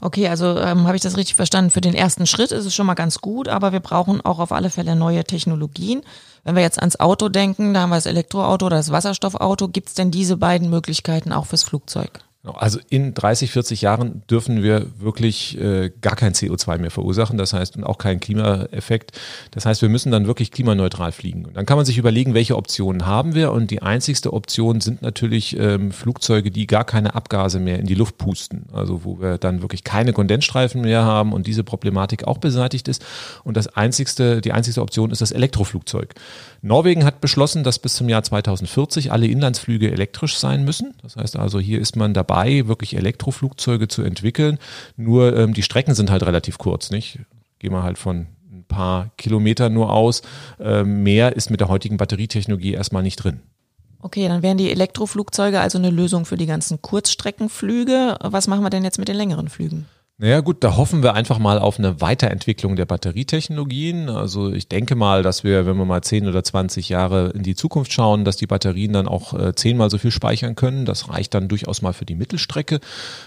Okay, 0.00 0.28
also 0.28 0.58
ähm, 0.58 0.86
habe 0.86 0.96
ich 0.96 1.02
das 1.02 1.16
richtig 1.16 1.36
verstanden? 1.36 1.70
Für 1.70 1.80
den 1.80 1.94
ersten 1.94 2.26
Schritt 2.26 2.52
ist 2.52 2.66
es 2.66 2.74
schon 2.74 2.86
mal 2.86 2.94
ganz 2.94 3.20
gut, 3.20 3.48
aber 3.48 3.72
wir 3.72 3.80
brauchen 3.80 4.20
auch 4.20 4.38
auf 4.38 4.52
alle 4.52 4.70
Fälle 4.70 4.94
neue 4.94 5.24
Technologien. 5.24 6.02
Wenn 6.44 6.54
wir 6.54 6.62
jetzt 6.62 6.78
ans 6.78 7.00
Auto 7.00 7.28
denken, 7.28 7.74
da 7.74 7.80
haben 7.80 7.90
wir 7.90 7.96
das 7.96 8.06
Elektroauto 8.06 8.66
oder 8.66 8.76
das 8.76 8.92
Wasserstoffauto. 8.92 9.68
Gibt 9.68 9.88
es 9.88 9.94
denn 9.94 10.10
diese 10.10 10.36
beiden 10.36 10.70
Möglichkeiten 10.70 11.32
auch 11.32 11.46
fürs 11.46 11.62
Flugzeug? 11.62 12.20
Genau, 12.46 12.58
also 12.58 12.78
in 12.90 13.12
30, 13.12 13.50
40 13.50 13.82
Jahren 13.82 14.22
dürfen 14.30 14.62
wir 14.62 14.86
wirklich 15.00 15.60
äh, 15.60 15.90
gar 16.00 16.14
kein 16.14 16.32
CO2 16.32 16.78
mehr 16.78 16.92
verursachen, 16.92 17.38
das 17.38 17.52
heißt 17.52 17.76
und 17.76 17.82
auch 17.82 17.98
keinen 17.98 18.20
Klimaeffekt. 18.20 19.18
Das 19.50 19.66
heißt, 19.66 19.82
wir 19.82 19.88
müssen 19.88 20.12
dann 20.12 20.28
wirklich 20.28 20.52
klimaneutral 20.52 21.10
fliegen. 21.10 21.44
Und 21.44 21.56
dann 21.56 21.66
kann 21.66 21.76
man 21.76 21.84
sich 21.84 21.98
überlegen, 21.98 22.34
welche 22.34 22.56
Optionen 22.56 23.04
haben 23.04 23.34
wir. 23.34 23.50
Und 23.50 23.72
die 23.72 23.82
einzigste 23.82 24.32
Option 24.32 24.80
sind 24.80 25.02
natürlich 25.02 25.58
ähm, 25.58 25.90
Flugzeuge, 25.90 26.52
die 26.52 26.68
gar 26.68 26.84
keine 26.84 27.16
Abgase 27.16 27.58
mehr 27.58 27.80
in 27.80 27.86
die 27.86 27.96
Luft 27.96 28.16
pusten. 28.16 28.66
Also 28.72 29.04
wo 29.04 29.20
wir 29.20 29.38
dann 29.38 29.60
wirklich 29.60 29.82
keine 29.82 30.12
Kondensstreifen 30.12 30.82
mehr 30.82 31.02
haben 31.02 31.32
und 31.32 31.48
diese 31.48 31.64
Problematik 31.64 32.28
auch 32.28 32.38
beseitigt 32.38 32.86
ist. 32.86 33.04
Und 33.42 33.56
das 33.56 33.66
einzigste, 33.74 34.40
die 34.40 34.52
einzigste 34.52 34.82
Option 34.82 35.10
ist 35.10 35.20
das 35.20 35.32
Elektroflugzeug. 35.32 36.14
Norwegen 36.62 37.04
hat 37.04 37.20
beschlossen, 37.20 37.64
dass 37.64 37.80
bis 37.80 37.94
zum 37.94 38.08
Jahr 38.08 38.22
2040 38.22 39.10
alle 39.10 39.26
Inlandsflüge 39.26 39.90
elektrisch 39.90 40.38
sein 40.38 40.64
müssen. 40.64 40.94
Das 41.02 41.16
heißt 41.16 41.36
also, 41.36 41.58
hier 41.58 41.80
ist 41.80 41.96
man 41.96 42.14
dabei, 42.14 42.35
wirklich 42.44 42.96
Elektroflugzeuge 42.96 43.88
zu 43.88 44.02
entwickeln. 44.02 44.58
Nur 44.96 45.36
ähm, 45.36 45.54
die 45.54 45.62
Strecken 45.62 45.94
sind 45.94 46.10
halt 46.10 46.24
relativ 46.24 46.58
kurz, 46.58 46.90
nicht? 46.90 47.20
Gehen 47.58 47.72
wir 47.72 47.82
halt 47.82 47.98
von 47.98 48.26
ein 48.52 48.64
paar 48.68 49.10
Kilometern 49.16 49.72
nur 49.72 49.92
aus. 49.92 50.22
Ähm, 50.60 51.02
mehr 51.02 51.36
ist 51.36 51.50
mit 51.50 51.60
der 51.60 51.68
heutigen 51.68 51.96
Batterietechnologie 51.96 52.72
erstmal 52.72 53.02
nicht 53.02 53.16
drin. 53.16 53.40
Okay, 54.00 54.28
dann 54.28 54.42
wären 54.42 54.58
die 54.58 54.70
Elektroflugzeuge 54.70 55.60
also 55.60 55.78
eine 55.78 55.90
Lösung 55.90 56.26
für 56.26 56.36
die 56.36 56.46
ganzen 56.46 56.80
Kurzstreckenflüge. 56.80 58.16
Was 58.20 58.46
machen 58.46 58.62
wir 58.62 58.70
denn 58.70 58.84
jetzt 58.84 58.98
mit 58.98 59.08
den 59.08 59.16
längeren 59.16 59.48
Flügen? 59.48 59.86
Naja 60.18 60.40
gut, 60.40 60.64
da 60.64 60.78
hoffen 60.78 61.02
wir 61.02 61.12
einfach 61.12 61.38
mal 61.38 61.58
auf 61.58 61.78
eine 61.78 62.00
Weiterentwicklung 62.00 62.74
der 62.74 62.86
Batterietechnologien. 62.86 64.08
Also 64.08 64.50
ich 64.50 64.66
denke 64.66 64.94
mal, 64.94 65.22
dass 65.22 65.44
wir, 65.44 65.66
wenn 65.66 65.76
wir 65.76 65.84
mal 65.84 66.00
10 66.00 66.26
oder 66.26 66.42
20 66.42 66.88
Jahre 66.88 67.32
in 67.34 67.42
die 67.42 67.54
Zukunft 67.54 67.92
schauen, 67.92 68.24
dass 68.24 68.38
die 68.38 68.46
Batterien 68.46 68.94
dann 68.94 69.08
auch 69.08 69.38
äh, 69.38 69.54
zehnmal 69.54 69.90
so 69.90 69.98
viel 69.98 70.10
speichern 70.10 70.54
können. 70.54 70.86
Das 70.86 71.10
reicht 71.10 71.34
dann 71.34 71.48
durchaus 71.48 71.82
mal 71.82 71.92
für 71.92 72.06
die 72.06 72.14
Mittelstrecke. 72.14 72.80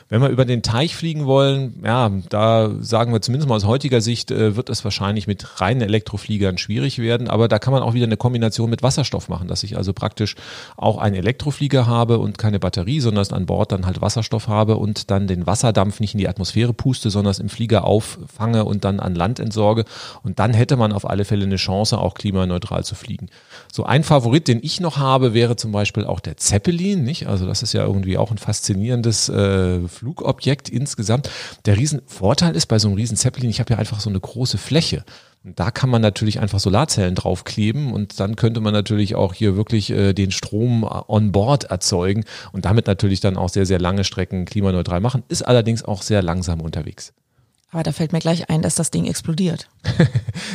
Wenn 0.07 0.23
wir 0.23 0.29
über 0.29 0.45
den 0.45 0.63
Teich 0.63 0.95
fliegen 0.95 1.27
wollen, 1.27 1.79
ja, 1.85 2.09
da 2.27 2.71
sagen 2.79 3.13
wir 3.13 3.21
zumindest 3.21 3.49
mal 3.49 3.57
aus 3.57 3.65
heutiger 3.65 4.01
Sicht, 4.01 4.31
äh, 4.31 4.55
wird 4.55 4.71
es 4.71 4.83
wahrscheinlich 4.83 5.27
mit 5.27 5.61
reinen 5.61 5.81
Elektrofliegern 5.81 6.57
schwierig 6.57 6.97
werden. 6.97 7.27
Aber 7.27 7.47
da 7.47 7.59
kann 7.59 7.71
man 7.71 7.83
auch 7.83 7.93
wieder 7.93 8.07
eine 8.07 8.17
Kombination 8.17 8.67
mit 8.67 8.81
Wasserstoff 8.81 9.29
machen, 9.29 9.47
dass 9.47 9.61
ich 9.61 9.77
also 9.77 9.93
praktisch 9.93 10.33
auch 10.75 10.97
einen 10.97 11.17
Elektroflieger 11.17 11.85
habe 11.85 12.17
und 12.17 12.39
keine 12.39 12.57
Batterie, 12.57 12.99
sondern 12.99 13.27
an 13.29 13.45
Bord 13.45 13.73
dann 13.73 13.85
halt 13.85 14.01
Wasserstoff 14.01 14.47
habe 14.47 14.77
und 14.77 15.11
dann 15.11 15.27
den 15.27 15.45
Wasserdampf 15.45 15.99
nicht 15.99 16.15
in 16.15 16.17
die 16.17 16.27
Atmosphäre 16.27 16.73
puste, 16.79 17.09
sondern 17.09 17.31
es 17.31 17.39
im 17.39 17.49
Flieger 17.49 17.83
auffange 17.83 18.63
und 18.63 18.85
dann 18.85 19.01
an 19.01 19.13
Land 19.13 19.39
entsorge. 19.39 19.83
Und 20.23 20.39
dann 20.39 20.53
hätte 20.53 20.77
man 20.77 20.93
auf 20.93 21.07
alle 21.07 21.25
Fälle 21.25 21.43
eine 21.43 21.57
Chance, 21.57 21.97
auch 21.97 22.13
klimaneutral 22.13 22.85
zu 22.85 22.95
fliegen. 22.95 23.27
So 23.71 23.83
ein 23.83 24.03
Favorit, 24.03 24.47
den 24.47 24.59
ich 24.63 24.79
noch 24.79 24.97
habe, 24.97 25.33
wäre 25.33 25.57
zum 25.57 25.73
Beispiel 25.73 26.05
auch 26.05 26.21
der 26.21 26.37
Zeppelin, 26.37 27.03
nicht? 27.03 27.27
Also 27.27 27.45
das 27.45 27.63
ist 27.63 27.73
ja 27.73 27.85
irgendwie 27.85 28.17
auch 28.17 28.31
ein 28.31 28.37
faszinierendes 28.37 29.27
äh, 29.27 29.85
Flugobjekt 29.89 30.69
insgesamt. 30.69 31.29
Der 31.65 31.75
Riesenvorteil 31.75 32.55
ist 32.55 32.67
bei 32.67 32.79
so 32.79 32.87
einem 32.87 32.95
riesen 32.95 33.17
Zeppelin, 33.17 33.49
ich 33.49 33.59
habe 33.59 33.73
ja 33.73 33.77
einfach 33.77 33.99
so 33.99 34.09
eine 34.09 34.19
große 34.19 34.57
Fläche. 34.57 35.03
Da 35.43 35.71
kann 35.71 35.89
man 35.89 36.01
natürlich 36.01 36.41
einfach 36.41 36.59
Solarzellen 36.59 37.15
draufkleben 37.15 37.93
und 37.93 38.19
dann 38.19 38.35
könnte 38.35 38.59
man 38.59 38.73
natürlich 38.73 39.15
auch 39.15 39.33
hier 39.33 39.55
wirklich 39.55 39.89
äh, 39.89 40.13
den 40.13 40.31
Strom 40.31 40.83
on 40.83 41.31
board 41.31 41.65
erzeugen 41.65 42.25
und 42.51 42.65
damit 42.65 42.87
natürlich 42.87 43.21
dann 43.21 43.37
auch 43.37 43.49
sehr, 43.49 43.65
sehr 43.65 43.79
lange 43.79 44.03
Strecken 44.03 44.43
klimaneutral 44.43 44.99
machen, 44.99 45.23
ist 45.29 45.43
allerdings 45.43 45.83
auch 45.83 46.01
sehr 46.01 46.21
langsam 46.21 46.59
unterwegs. 46.59 47.13
Aber 47.71 47.83
da 47.83 47.91
fällt 47.91 48.11
mir 48.11 48.19
gleich 48.19 48.49
ein, 48.49 48.61
dass 48.61 48.75
das 48.75 48.91
Ding 48.91 49.05
explodiert. 49.05 49.69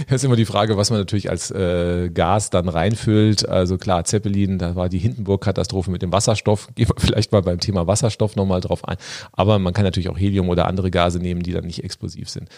das 0.09 0.17
ist 0.17 0.25
immer 0.25 0.37
die 0.37 0.45
Frage, 0.45 0.77
was 0.77 0.91
man 0.91 0.99
natürlich 0.99 1.31
als 1.31 1.51
äh, 1.51 2.11
Gas 2.11 2.51
dann 2.51 2.69
reinfüllt. 2.69 3.49
Also 3.49 3.79
klar, 3.79 4.05
Zeppelin, 4.05 4.59
da 4.59 4.77
war 4.77 4.89
die 4.89 4.99
Hindenburg-Katastrophe 4.99 5.91
mit 5.91 6.03
dem 6.03 6.13
Wasserstoff. 6.13 6.69
Gehen 6.75 6.89
wir 6.89 6.95
vielleicht 6.99 7.33
mal 7.33 7.41
beim 7.41 7.59
Thema 7.59 7.87
Wasserstoff 7.87 8.37
nochmal 8.37 8.61
drauf 8.61 8.87
ein. 8.87 8.97
Aber 9.33 9.59
man 9.59 9.73
kann 9.73 9.85
natürlich 9.85 10.11
auch 10.11 10.19
Helium 10.19 10.49
oder 10.51 10.67
andere 10.67 10.91
Gase 10.91 11.19
nehmen, 11.21 11.43
die 11.43 11.53
dann 11.53 11.65
nicht 11.65 11.83
explosiv 11.83 12.29
sind. 12.29 12.49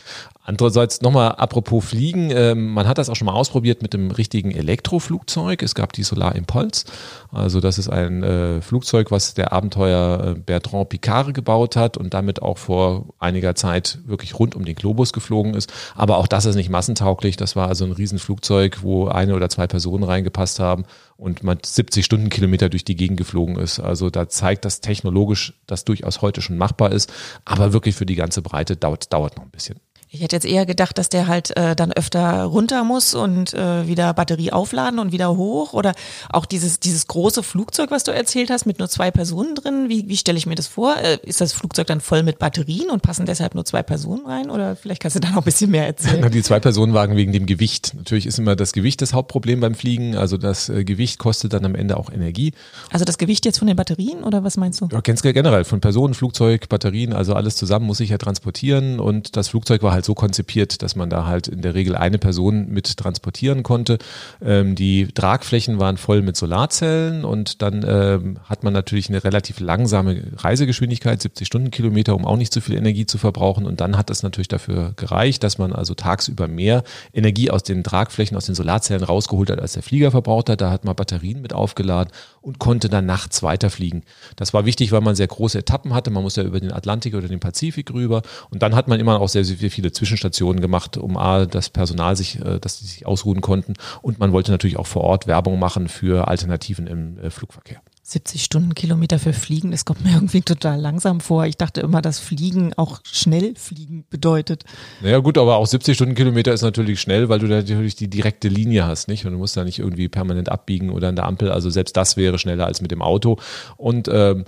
Andererseits 0.43 1.03
nochmal 1.03 1.33
apropos 1.33 1.85
Fliegen, 1.85 2.31
äh, 2.31 2.55
man 2.55 2.89
hat 2.89 2.99
das 2.99 3.09
auch 3.11 3.17
schon 3.17 3.27
mal 3.27 3.35
ausprobiert 3.35 3.83
mit 3.83 3.95
dem 3.95 4.11
richtigen 4.11 4.51
Elektroflugzeug. 4.51 5.63
Es 5.63 5.75
gab 5.75 5.93
die 5.93 6.03
Solar 6.03 6.35
Impulse. 6.35 6.87
Also 7.31 7.61
das 7.61 7.79
ist 7.79 7.89
ein 7.89 8.25
äh, 8.25 8.61
Flugzeug, 8.61 9.13
was 9.13 9.35
der 9.35 9.53
Abenteuer 9.53 10.35
äh, 10.35 10.39
Bertrand 10.39 10.89
Picard 10.89 11.33
gebaut 11.33 11.77
hat 11.77 11.97
und 11.97 12.13
damit 12.13 12.43
auch 12.43 12.59
vor 12.59 13.07
einiger 13.21 13.55
Zeit 13.55 13.99
wirklich 14.07 14.39
rund 14.39 14.57
um 14.57 14.65
den 14.65 14.75
Globus 14.75 15.13
geflogen 15.13 15.55
ist. 15.55 15.73
Aber 15.95 16.19
auch 16.19 16.27
das 16.27 16.45
ist 16.45 16.56
nicht 16.57 16.71
massentauglich. 16.71 17.37
Das 17.37 17.57
war 17.57 17.69
also 17.69 17.85
ein 17.85 17.93
Riesenflugzeug, 17.93 18.83
wo 18.83 19.09
eine 19.09 19.35
oder 19.35 19.49
zwei 19.49 19.67
Personen 19.67 20.05
reingepasst 20.05 20.59
haben 20.59 20.85
und 21.17 21.43
man 21.43 21.59
70 21.65 22.05
Stundenkilometer 22.05 22.69
durch 22.69 22.85
die 22.85 22.97
Gegend 22.97 23.19
geflogen 23.19 23.57
ist. 23.57 23.81
Also 23.81 24.11
da 24.11 24.29
zeigt 24.29 24.65
das 24.65 24.81
technologisch, 24.81 25.55
das 25.67 25.85
durchaus 25.85 26.23
heute 26.23 26.43
schon 26.43 26.59
machbar 26.59 26.93
ist. 26.93 27.13
Aber 27.45 27.73
wirklich 27.73 27.95
für 27.95 28.07
die 28.07 28.17
ganze 28.17 28.43
Breite 28.43 28.77
dauert, 28.77 29.13
dauert 29.13 29.37
noch 29.37 29.45
ein 29.45 29.51
bisschen. 29.51 29.79
Ich 30.09 30.23
hätte 30.23 30.37
jetzt 30.37 30.47
eher 30.47 30.67
gedacht, 30.67 30.99
dass 30.99 31.09
der 31.09 31.27
halt 31.27 31.57
äh, 31.57 31.75
dann 31.75 31.93
öfter 31.93 32.45
runter 32.45 32.85
muss 32.85 33.15
und 33.15 33.53
äh, 33.55 33.89
wieder 33.89 34.15
Batterie 34.15 34.53
aufladen 34.53 35.01
und 35.01 35.11
wieder 35.11 35.37
hoch. 35.37 35.73
Oder 35.73 35.95
auch 36.31 36.47
dieses, 36.47 36.79
dieses 36.79 37.09
große 37.09 37.43
Flugzeug, 37.43 37.91
was 37.91 38.05
du 38.05 38.13
erzählt 38.13 38.51
hast, 38.51 38.67
mit 38.67 38.79
nur 38.79 38.89
zwei 38.89 39.11
Personen 39.11 39.57
drin. 39.57 39.89
Wie, 39.89 40.09
wie 40.09 40.17
stelle 40.17 40.39
ich 40.39 40.47
mir 40.47 40.55
das 40.55 40.69
vor? 40.69 40.97
Äh, 40.97 41.19
ist 41.25 41.41
das 41.41 41.53
Flugzeug 41.53 41.89
dann 41.89 42.01
voll 42.01 42.23
mit 42.23 42.39
Batterien 42.39 42.89
und 42.91 43.03
passen 43.03 43.27
deshalb 43.27 43.57
nur 43.57 43.65
zwei 43.65 43.83
Personen 43.83 44.25
rein? 44.27 44.49
Oder 44.49 44.77
vielleicht 44.77 45.03
kannst 45.03 45.17
du 45.17 45.21
da 45.21 45.31
noch 45.31 45.39
ein 45.39 45.45
bisschen 45.45 45.73
mehr 45.73 45.87
erzählen. 45.87 46.31
Die 46.31 46.43
Zwei-Personen-Wagen 46.43 47.17
wegen 47.17 47.33
dem 47.33 47.47
Gewicht. 47.47 47.93
Natürlich 47.97 48.27
ist 48.27 48.39
immer 48.39 48.55
das 48.55 48.73
Gewicht 48.73 49.03
das 49.03 49.13
Hauptproblem 49.13 49.59
beim 49.59 49.75
Fliegen. 49.75 50.17
Also 50.17 50.37
das 50.37 50.69
äh, 50.69 50.85
Gewicht 50.85 51.19
kostet 51.19 51.53
dann 51.53 51.65
am 51.65 51.75
Ende 51.75 51.97
auch 51.97 52.13
Energie. 52.13 52.53
Also 52.93 53.05
das 53.05 53.19
Gewicht 53.19 53.45
jetzt 53.45 53.59
von 53.59 53.67
den 53.67 53.77
Batterien 53.77 54.23
oder 54.23 54.45
was 54.45 54.57
meinst 54.57 54.81
du? 54.81 54.89
Ja, 54.93 55.01
generell 55.01 55.65
von 55.65 55.81
Personen, 55.81 56.15
Flugzeug, 56.15 56.69
Batterien, 56.69 57.13
also 57.13 57.35
alles 57.35 57.57
zusammen 57.57 57.87
muss 57.87 57.99
ich 57.99 58.11
ja 58.11 58.19
transportieren 58.19 59.01
und 59.01 59.37
das 59.37 59.49
Flugzeug 59.49 59.83
war 59.83 59.96
halt 59.97 60.05
so 60.05 60.15
konzipiert, 60.15 60.83
dass 60.83 60.95
man 60.95 61.11
da 61.11 61.27
halt 61.27 61.49
in 61.49 61.63
der 61.63 61.75
Regel 61.75 61.97
eine 61.97 62.19
Person 62.19 62.69
mit 62.69 62.97
transportieren 62.97 63.65
konnte. 63.65 63.99
Ähm, 64.41 64.77
die 64.77 65.09
Tragflächen 65.09 65.81
waren 65.81 65.97
voll 65.97 66.23
mit 66.23 66.37
Solarzellen 66.37 67.25
und 67.25 67.63
dann 67.63 67.85
ähm, 67.87 68.39
hat 68.45 68.63
man 68.63 68.73
natürlich 68.73 69.09
eine 69.09 69.25
relativ 69.25 69.59
langsame 69.59 70.23
Reisegeschwindigkeit, 70.37 71.21
70 71.21 71.47
Stundenkilometer, 71.47 72.15
um 72.15 72.25
auch 72.25 72.37
nicht 72.37 72.53
zu 72.53 72.61
viel 72.61 72.77
Energie 72.77 73.07
zu 73.07 73.19
verbrauchen. 73.19 73.67
Und 73.67 73.81
dann 73.81 73.97
hat 73.97 74.11
es 74.11 74.23
natürlich 74.23 74.49
dafür 74.49 74.93
gereicht, 74.97 75.43
dass 75.43 75.59
man 75.59 75.73
also 75.73 75.95
tagsüber 75.95 76.47
mehr 76.47 76.85
Energie 77.13 77.51
aus 77.51 77.65
den 77.65 77.83
Tragflächen, 77.83 78.37
aus 78.37 78.47
den 78.47 78.55
Solarzellen 78.55 79.03
rausgeholt 79.03 79.51
hat, 79.51 79.61
als 79.61 79.73
der 79.73 79.83
Flieger 79.83 80.11
verbraucht 80.11 80.49
hat. 80.51 80.61
Da 80.61 80.71
hat 80.71 80.85
man 80.85 80.95
Batterien 80.95 81.43
mit 81.43 81.53
aufgeladen 81.53 82.13
und 82.43 82.61
konnte 82.61 82.89
dann 82.89 83.07
nachts 83.07 83.43
weiterfliegen. 83.43 84.05
Das 84.37 84.55
war 84.55 84.65
wichtig, 84.67 84.93
weil 84.93 85.01
man 85.01 85.17
sehr 85.17 85.27
große 85.27 85.59
Etappen 85.59 85.95
hatte. 85.95 86.11
Man 86.11 86.23
muss 86.23 86.37
ja 86.37 86.45
über 86.45 86.61
den 86.61 86.73
Atlantik 86.73 87.15
oder 87.15 87.27
den 87.27 87.41
Pazifik 87.41 87.93
rüber. 87.93 88.23
Und 88.51 88.63
dann 88.63 88.75
hat 88.75 88.87
man 88.87 89.01
immer 89.01 89.21
auch 89.21 89.29
sehr, 89.29 89.45
sehr 89.45 89.71
viele 89.71 89.86
Zwischenstationen 89.93 90.61
gemacht, 90.61 90.97
um 90.97 91.17
A, 91.17 91.47
das 91.47 91.71
Personal 91.71 92.17
sich, 92.17 92.41
äh, 92.41 92.59
dass 92.59 92.79
die 92.79 92.87
sich 92.87 93.07
ausruhen 93.07 93.41
konnten. 93.41 93.75
Und 94.03 94.19
man 94.19 94.33
wollte 94.33 94.51
natürlich 94.51 94.77
auch 94.77 94.87
vor 94.87 95.03
Ort 95.03 95.27
Werbung 95.27 95.59
machen 95.59 95.89
für 95.89 96.29
Alternativen 96.29 96.87
im 96.87 97.19
äh, 97.19 97.31
Flugverkehr. 97.31 97.81
70 98.09 98.45
Stundenkilometer 98.45 99.19
für 99.19 99.33
Fliegen, 99.33 99.73
das 99.73 99.85
kommt 99.85 100.05
mir 100.05 100.13
irgendwie 100.15 100.41
total 100.41 100.81
langsam 100.81 101.19
vor. 101.21 101.45
Ich 101.47 101.57
dachte 101.57 101.81
immer, 101.81 102.01
dass 102.03 102.21
Fliegen 102.21 102.73
auch 102.77 103.01
schnell 103.03 103.55
fliegen 103.57 104.05
bedeutet. 104.09 104.65
Naja 105.03 105.19
gut, 105.19 105.37
aber 105.39 105.57
auch 105.57 105.67
70 105.67 105.97
Stundenkilometer 105.97 106.53
ist 106.53 106.63
natürlich 106.63 107.01
schnell, 107.01 107.29
weil 107.29 107.41
du 107.41 107.49
da 107.49 107.57
natürlich 107.57 107.97
die 107.97 108.09
direkte 108.09 108.47
Linie 108.47 108.87
hast, 108.87 109.09
nicht? 109.09 109.27
Und 109.27 109.33
du 109.33 109.39
musst 109.39 109.57
da 109.57 109.65
nicht 109.65 109.81
irgendwie 109.81 110.09
permanent 110.09 110.49
abbiegen 110.51 110.91
oder 110.91 111.09
an 111.09 111.17
der 111.17 111.27
Ampel. 111.27 111.51
Also 111.51 111.69
selbst 111.69 111.97
das 111.97 112.17
wäre 112.17 112.39
schneller 112.39 112.67
als 112.67 112.81
mit 112.81 112.93
dem 112.93 113.03
Auto. 113.03 113.39
Und 113.77 114.09
ähm, 114.13 114.45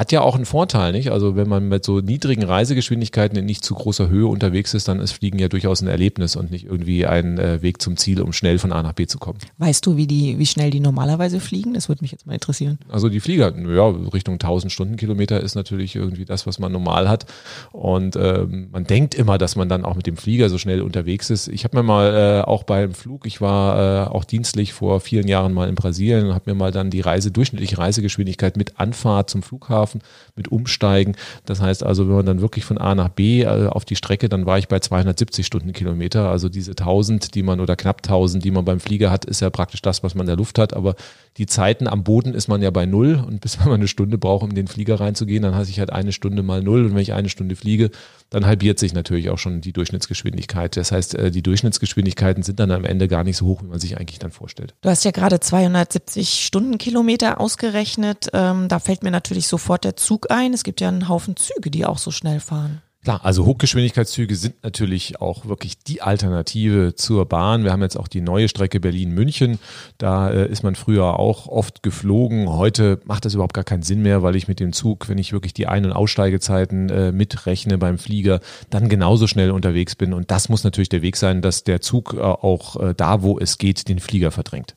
hat 0.00 0.12
ja 0.12 0.22
auch 0.22 0.34
einen 0.34 0.46
Vorteil, 0.46 0.92
nicht? 0.92 1.12
Also 1.12 1.36
wenn 1.36 1.46
man 1.46 1.68
mit 1.68 1.84
so 1.84 2.00
niedrigen 2.00 2.42
Reisegeschwindigkeiten 2.42 3.36
in 3.36 3.44
nicht 3.44 3.62
zu 3.62 3.74
großer 3.74 4.08
Höhe 4.08 4.26
unterwegs 4.26 4.72
ist, 4.72 4.88
dann 4.88 4.98
ist 4.98 5.12
Fliegen 5.12 5.38
ja 5.38 5.48
durchaus 5.48 5.82
ein 5.82 5.88
Erlebnis 5.88 6.36
und 6.36 6.50
nicht 6.50 6.64
irgendwie 6.64 7.04
ein 7.04 7.36
äh, 7.36 7.60
Weg 7.60 7.82
zum 7.82 7.98
Ziel, 7.98 8.22
um 8.22 8.32
schnell 8.32 8.58
von 8.58 8.72
A 8.72 8.82
nach 8.82 8.94
B 8.94 9.06
zu 9.06 9.18
kommen. 9.18 9.38
Weißt 9.58 9.84
du, 9.84 9.98
wie 9.98 10.06
die, 10.06 10.38
wie 10.38 10.46
schnell 10.46 10.70
die 10.70 10.80
normalerweise 10.80 11.38
fliegen? 11.38 11.74
Das 11.74 11.90
würde 11.90 12.02
mich 12.02 12.12
jetzt 12.12 12.26
mal 12.26 12.32
interessieren. 12.32 12.78
Also 12.88 13.10
die 13.10 13.20
Flieger, 13.20 13.54
ja, 13.54 13.88
Richtung 13.88 14.36
1000 14.36 14.72
Stundenkilometer 14.72 15.38
ist 15.38 15.54
natürlich 15.54 15.94
irgendwie 15.94 16.24
das, 16.24 16.46
was 16.46 16.58
man 16.58 16.72
normal 16.72 17.06
hat. 17.06 17.26
Und 17.70 18.16
ähm, 18.16 18.68
man 18.72 18.84
denkt 18.84 19.14
immer, 19.14 19.36
dass 19.36 19.54
man 19.54 19.68
dann 19.68 19.84
auch 19.84 19.96
mit 19.96 20.06
dem 20.06 20.16
Flieger 20.16 20.48
so 20.48 20.56
schnell 20.56 20.80
unterwegs 20.80 21.28
ist. 21.28 21.48
Ich 21.48 21.64
habe 21.64 21.76
mir 21.76 21.82
mal 21.82 22.40
äh, 22.40 22.48
auch 22.48 22.62
beim 22.62 22.94
Flug, 22.94 23.26
ich 23.26 23.42
war 23.42 24.06
äh, 24.06 24.08
auch 24.08 24.24
dienstlich 24.24 24.72
vor 24.72 25.00
vielen 25.00 25.28
Jahren 25.28 25.52
mal 25.52 25.68
in 25.68 25.74
Brasilien 25.74 26.28
und 26.28 26.34
habe 26.34 26.48
mir 26.48 26.56
mal 26.56 26.72
dann 26.72 26.88
die 26.88 27.02
Reise, 27.02 27.30
durchschnittliche 27.30 27.76
Reisegeschwindigkeit 27.76 28.56
mit 28.56 28.80
Anfahrt 28.80 29.28
zum 29.28 29.42
Flughafen 29.42 29.89
schlafen 29.90 30.02
mit 30.36 30.48
Umsteigen. 30.48 31.16
Das 31.44 31.60
heißt 31.60 31.82
also, 31.82 32.08
wenn 32.08 32.16
man 32.16 32.26
dann 32.26 32.40
wirklich 32.40 32.64
von 32.64 32.78
A 32.78 32.94
nach 32.94 33.08
B 33.08 33.42
äh, 33.42 33.66
auf 33.66 33.84
die 33.84 33.96
Strecke, 33.96 34.28
dann 34.28 34.46
war 34.46 34.58
ich 34.58 34.68
bei 34.68 34.78
270 34.78 35.46
Stundenkilometer. 35.46 36.28
Also 36.28 36.48
diese 36.48 36.72
1000, 36.72 37.34
die 37.34 37.42
man 37.42 37.60
oder 37.60 37.76
knapp 37.76 37.98
1000, 37.98 38.44
die 38.44 38.50
man 38.50 38.64
beim 38.64 38.80
Flieger 38.80 39.10
hat, 39.10 39.24
ist 39.24 39.40
ja 39.40 39.50
praktisch 39.50 39.82
das, 39.82 40.02
was 40.02 40.14
man 40.14 40.22
in 40.22 40.28
der 40.28 40.36
Luft 40.36 40.58
hat. 40.58 40.74
Aber 40.74 40.94
die 41.36 41.46
Zeiten 41.46 41.86
am 41.86 42.04
Boden 42.04 42.34
ist 42.34 42.48
man 42.48 42.62
ja 42.62 42.70
bei 42.70 42.86
null 42.86 43.22
und 43.26 43.40
bis 43.40 43.58
man 43.64 43.72
eine 43.72 43.88
Stunde 43.88 44.18
braucht, 44.18 44.44
um 44.44 44.50
in 44.50 44.56
den 44.56 44.68
Flieger 44.68 45.00
reinzugehen, 45.00 45.42
dann 45.42 45.54
hasse 45.54 45.70
ich 45.70 45.78
halt 45.78 45.92
eine 45.92 46.12
Stunde 46.12 46.42
mal 46.42 46.62
null 46.62 46.84
und 46.84 46.94
wenn 46.94 47.02
ich 47.02 47.12
eine 47.12 47.28
Stunde 47.28 47.56
fliege, 47.56 47.90
dann 48.30 48.46
halbiert 48.46 48.78
sich 48.78 48.94
natürlich 48.94 49.30
auch 49.30 49.38
schon 49.38 49.60
die 49.60 49.72
Durchschnittsgeschwindigkeit. 49.72 50.76
Das 50.76 50.92
heißt, 50.92 51.16
äh, 51.16 51.30
die 51.30 51.42
Durchschnittsgeschwindigkeiten 51.42 52.42
sind 52.42 52.60
dann 52.60 52.70
am 52.70 52.84
Ende 52.84 53.08
gar 53.08 53.24
nicht 53.24 53.36
so 53.36 53.46
hoch, 53.46 53.62
wie 53.62 53.66
man 53.66 53.80
sich 53.80 53.98
eigentlich 53.98 54.20
dann 54.20 54.30
vorstellt. 54.30 54.74
Du 54.82 54.88
hast 54.88 55.04
ja 55.04 55.10
gerade 55.10 55.40
270 55.40 56.44
Stundenkilometer 56.44 57.40
ausgerechnet. 57.40 58.30
Ähm, 58.32 58.68
da 58.68 58.78
fällt 58.78 59.02
mir 59.02 59.10
natürlich 59.10 59.48
sofort 59.48 59.79
der 59.84 59.96
Zug 59.96 60.30
ein. 60.30 60.52
Es 60.52 60.64
gibt 60.64 60.80
ja 60.80 60.88
einen 60.88 61.08
Haufen 61.08 61.36
Züge, 61.36 61.70
die 61.70 61.86
auch 61.86 61.98
so 61.98 62.10
schnell 62.10 62.40
fahren. 62.40 62.82
Klar, 63.02 63.24
also 63.24 63.46
Hochgeschwindigkeitszüge 63.46 64.36
sind 64.36 64.62
natürlich 64.62 65.22
auch 65.22 65.46
wirklich 65.46 65.78
die 65.78 66.02
Alternative 66.02 66.94
zur 66.94 67.24
Bahn. 67.24 67.64
Wir 67.64 67.72
haben 67.72 67.80
jetzt 67.80 67.96
auch 67.96 68.08
die 68.08 68.20
neue 68.20 68.46
Strecke 68.46 68.78
Berlin-München. 68.78 69.58
Da 69.96 70.30
äh, 70.30 70.50
ist 70.50 70.62
man 70.62 70.74
früher 70.74 71.18
auch 71.18 71.46
oft 71.46 71.82
geflogen. 71.82 72.50
Heute 72.50 73.00
macht 73.06 73.24
das 73.24 73.32
überhaupt 73.32 73.54
gar 73.54 73.64
keinen 73.64 73.82
Sinn 73.82 74.02
mehr, 74.02 74.22
weil 74.22 74.36
ich 74.36 74.48
mit 74.48 74.60
dem 74.60 74.74
Zug, 74.74 75.08
wenn 75.08 75.16
ich 75.16 75.32
wirklich 75.32 75.54
die 75.54 75.66
Ein- 75.66 75.86
und 75.86 75.92
Aussteigezeiten 75.92 76.90
äh, 76.90 77.10
mitrechne 77.10 77.78
beim 77.78 77.96
Flieger, 77.96 78.40
dann 78.68 78.90
genauso 78.90 79.26
schnell 79.26 79.50
unterwegs 79.50 79.94
bin. 79.94 80.12
Und 80.12 80.30
das 80.30 80.50
muss 80.50 80.62
natürlich 80.62 80.90
der 80.90 81.00
Weg 81.00 81.16
sein, 81.16 81.40
dass 81.40 81.64
der 81.64 81.80
Zug 81.80 82.12
äh, 82.12 82.20
auch 82.20 82.76
äh, 82.76 82.94
da, 82.94 83.22
wo 83.22 83.38
es 83.38 83.56
geht, 83.56 83.88
den 83.88 83.98
Flieger 83.98 84.30
verdrängt. 84.30 84.76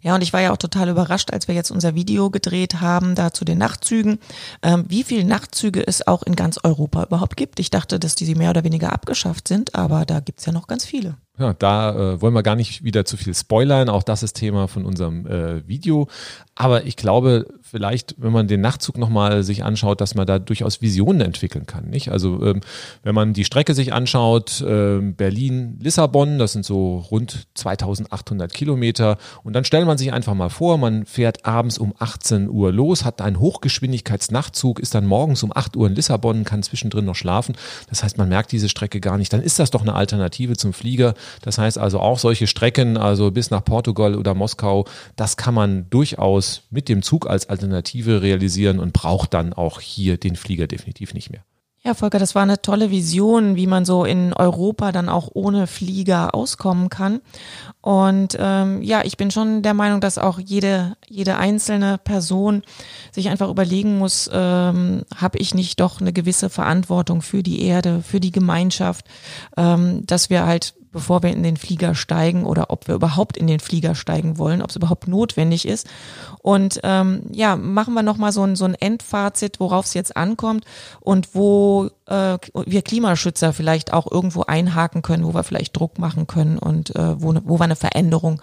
Ja, 0.00 0.14
und 0.14 0.22
ich 0.22 0.32
war 0.32 0.40
ja 0.40 0.52
auch 0.52 0.58
total 0.58 0.88
überrascht, 0.88 1.32
als 1.32 1.48
wir 1.48 1.54
jetzt 1.54 1.70
unser 1.70 1.94
Video 1.94 2.30
gedreht 2.30 2.80
haben, 2.80 3.14
da 3.14 3.32
zu 3.32 3.44
den 3.44 3.58
Nachtzügen, 3.58 4.18
ähm, 4.62 4.84
wie 4.88 5.04
viele 5.04 5.24
Nachtzüge 5.24 5.86
es 5.86 6.06
auch 6.06 6.22
in 6.22 6.36
ganz 6.36 6.58
Europa 6.62 7.04
überhaupt 7.04 7.36
gibt. 7.36 7.60
Ich 7.60 7.70
dachte, 7.70 7.98
dass 7.98 8.14
die 8.14 8.34
mehr 8.34 8.50
oder 8.50 8.64
weniger 8.64 8.92
abgeschafft 8.92 9.48
sind, 9.48 9.74
aber 9.74 10.04
da 10.04 10.20
gibt's 10.20 10.46
ja 10.46 10.52
noch 10.52 10.66
ganz 10.66 10.84
viele. 10.84 11.16
Ja, 11.38 11.54
da 11.54 12.14
äh, 12.14 12.20
wollen 12.20 12.34
wir 12.34 12.42
gar 12.42 12.56
nicht 12.56 12.82
wieder 12.82 13.04
zu 13.04 13.16
viel 13.16 13.32
spoilern. 13.32 13.88
Auch 13.88 14.02
das 14.02 14.24
ist 14.24 14.34
Thema 14.34 14.66
von 14.66 14.84
unserem 14.84 15.26
äh, 15.26 15.66
Video. 15.68 16.08
Aber 16.56 16.84
ich 16.86 16.96
glaube, 16.96 17.46
vielleicht, 17.62 18.16
wenn 18.18 18.32
man 18.32 18.48
den 18.48 18.60
Nachtzug 18.60 18.98
nochmal 18.98 19.44
sich 19.44 19.62
anschaut, 19.62 20.00
dass 20.00 20.16
man 20.16 20.26
da 20.26 20.40
durchaus 20.40 20.82
Visionen 20.82 21.20
entwickeln 21.20 21.66
kann. 21.66 21.88
Nicht? 21.88 22.10
Also 22.10 22.44
ähm, 22.44 22.62
wenn 23.04 23.14
man 23.14 23.34
die 23.34 23.44
Strecke 23.44 23.74
sich 23.74 23.92
anschaut, 23.92 24.60
äh, 24.62 24.98
Berlin-Lissabon, 24.98 26.40
das 26.40 26.54
sind 26.54 26.64
so 26.64 26.98
rund 26.98 27.46
2800 27.54 28.52
Kilometer. 28.52 29.18
Und 29.44 29.52
dann 29.52 29.64
stellt 29.64 29.86
man 29.86 29.98
sich 29.98 30.12
einfach 30.12 30.34
mal 30.34 30.48
vor, 30.48 30.78
man 30.78 31.06
fährt 31.06 31.46
abends 31.46 31.78
um 31.78 31.94
18 31.96 32.48
Uhr 32.48 32.72
los, 32.72 33.04
hat 33.04 33.20
einen 33.20 33.38
Hochgeschwindigkeitsnachtzug, 33.38 34.80
ist 34.80 34.96
dann 34.96 35.06
morgens 35.06 35.44
um 35.44 35.52
8 35.54 35.76
Uhr 35.76 35.86
in 35.86 35.94
Lissabon, 35.94 36.42
kann 36.42 36.64
zwischendrin 36.64 37.04
noch 37.04 37.14
schlafen. 37.14 37.54
Das 37.88 38.02
heißt, 38.02 38.18
man 38.18 38.28
merkt 38.28 38.50
diese 38.50 38.68
Strecke 38.68 38.98
gar 38.98 39.18
nicht. 39.18 39.32
Dann 39.32 39.42
ist 39.42 39.60
das 39.60 39.70
doch 39.70 39.82
eine 39.82 39.94
Alternative 39.94 40.56
zum 40.56 40.72
Flieger. 40.72 41.14
Das 41.42 41.58
heißt 41.58 41.78
also 41.78 42.00
auch 42.00 42.18
solche 42.18 42.46
Strecken, 42.46 42.96
also 42.96 43.30
bis 43.30 43.50
nach 43.50 43.64
Portugal 43.64 44.14
oder 44.14 44.34
Moskau, 44.34 44.86
das 45.16 45.36
kann 45.36 45.54
man 45.54 45.88
durchaus 45.90 46.62
mit 46.70 46.88
dem 46.88 47.02
Zug 47.02 47.28
als 47.28 47.48
Alternative 47.48 48.22
realisieren 48.22 48.78
und 48.78 48.92
braucht 48.92 49.34
dann 49.34 49.52
auch 49.52 49.80
hier 49.80 50.16
den 50.16 50.36
Flieger 50.36 50.66
definitiv 50.66 51.14
nicht 51.14 51.30
mehr. 51.30 51.42
Ja, 51.84 51.94
Volker, 51.94 52.18
das 52.18 52.34
war 52.34 52.42
eine 52.42 52.60
tolle 52.60 52.90
Vision, 52.90 53.54
wie 53.54 53.68
man 53.68 53.84
so 53.84 54.04
in 54.04 54.32
Europa 54.32 54.90
dann 54.90 55.08
auch 55.08 55.30
ohne 55.32 55.68
Flieger 55.68 56.34
auskommen 56.34 56.90
kann. 56.90 57.20
Und 57.80 58.36
ähm, 58.38 58.82
ja, 58.82 59.04
ich 59.04 59.16
bin 59.16 59.30
schon 59.30 59.62
der 59.62 59.74
Meinung, 59.74 60.00
dass 60.00 60.18
auch 60.18 60.40
jede, 60.40 60.96
jede 61.06 61.36
einzelne 61.36 61.96
Person 61.96 62.62
sich 63.12 63.28
einfach 63.28 63.48
überlegen 63.48 63.96
muss, 63.96 64.28
ähm, 64.32 65.04
habe 65.16 65.38
ich 65.38 65.54
nicht 65.54 65.78
doch 65.78 66.00
eine 66.00 66.12
gewisse 66.12 66.50
Verantwortung 66.50 67.22
für 67.22 67.44
die 67.44 67.62
Erde, 67.62 68.02
für 68.02 68.18
die 68.18 68.32
Gemeinschaft, 68.32 69.06
ähm, 69.56 70.04
dass 70.04 70.30
wir 70.30 70.46
halt 70.46 70.74
bevor 70.92 71.22
wir 71.22 71.30
in 71.30 71.42
den 71.42 71.56
Flieger 71.56 71.94
steigen 71.94 72.44
oder 72.44 72.70
ob 72.70 72.88
wir 72.88 72.94
überhaupt 72.94 73.36
in 73.36 73.46
den 73.46 73.60
Flieger 73.60 73.94
steigen 73.94 74.38
wollen, 74.38 74.62
ob 74.62 74.70
es 74.70 74.76
überhaupt 74.76 75.08
notwendig 75.08 75.66
ist. 75.66 75.86
Und 76.42 76.80
ähm, 76.82 77.22
ja, 77.30 77.56
machen 77.56 77.94
wir 77.94 78.02
nochmal 78.02 78.32
so 78.32 78.42
ein, 78.42 78.56
so 78.56 78.64
ein 78.64 78.74
Endfazit, 78.74 79.60
worauf 79.60 79.86
es 79.86 79.94
jetzt 79.94 80.16
ankommt 80.16 80.64
und 81.00 81.34
wo 81.34 81.90
äh, 82.06 82.38
wir 82.66 82.82
Klimaschützer 82.82 83.52
vielleicht 83.52 83.92
auch 83.92 84.10
irgendwo 84.10 84.42
einhaken 84.42 85.02
können, 85.02 85.24
wo 85.24 85.34
wir 85.34 85.44
vielleicht 85.44 85.76
Druck 85.76 85.98
machen 85.98 86.26
können 86.26 86.58
und 86.58 86.94
äh, 86.96 87.20
wo, 87.20 87.34
wo 87.44 87.58
wir 87.58 87.64
eine 87.64 87.76
Veränderung 87.76 88.40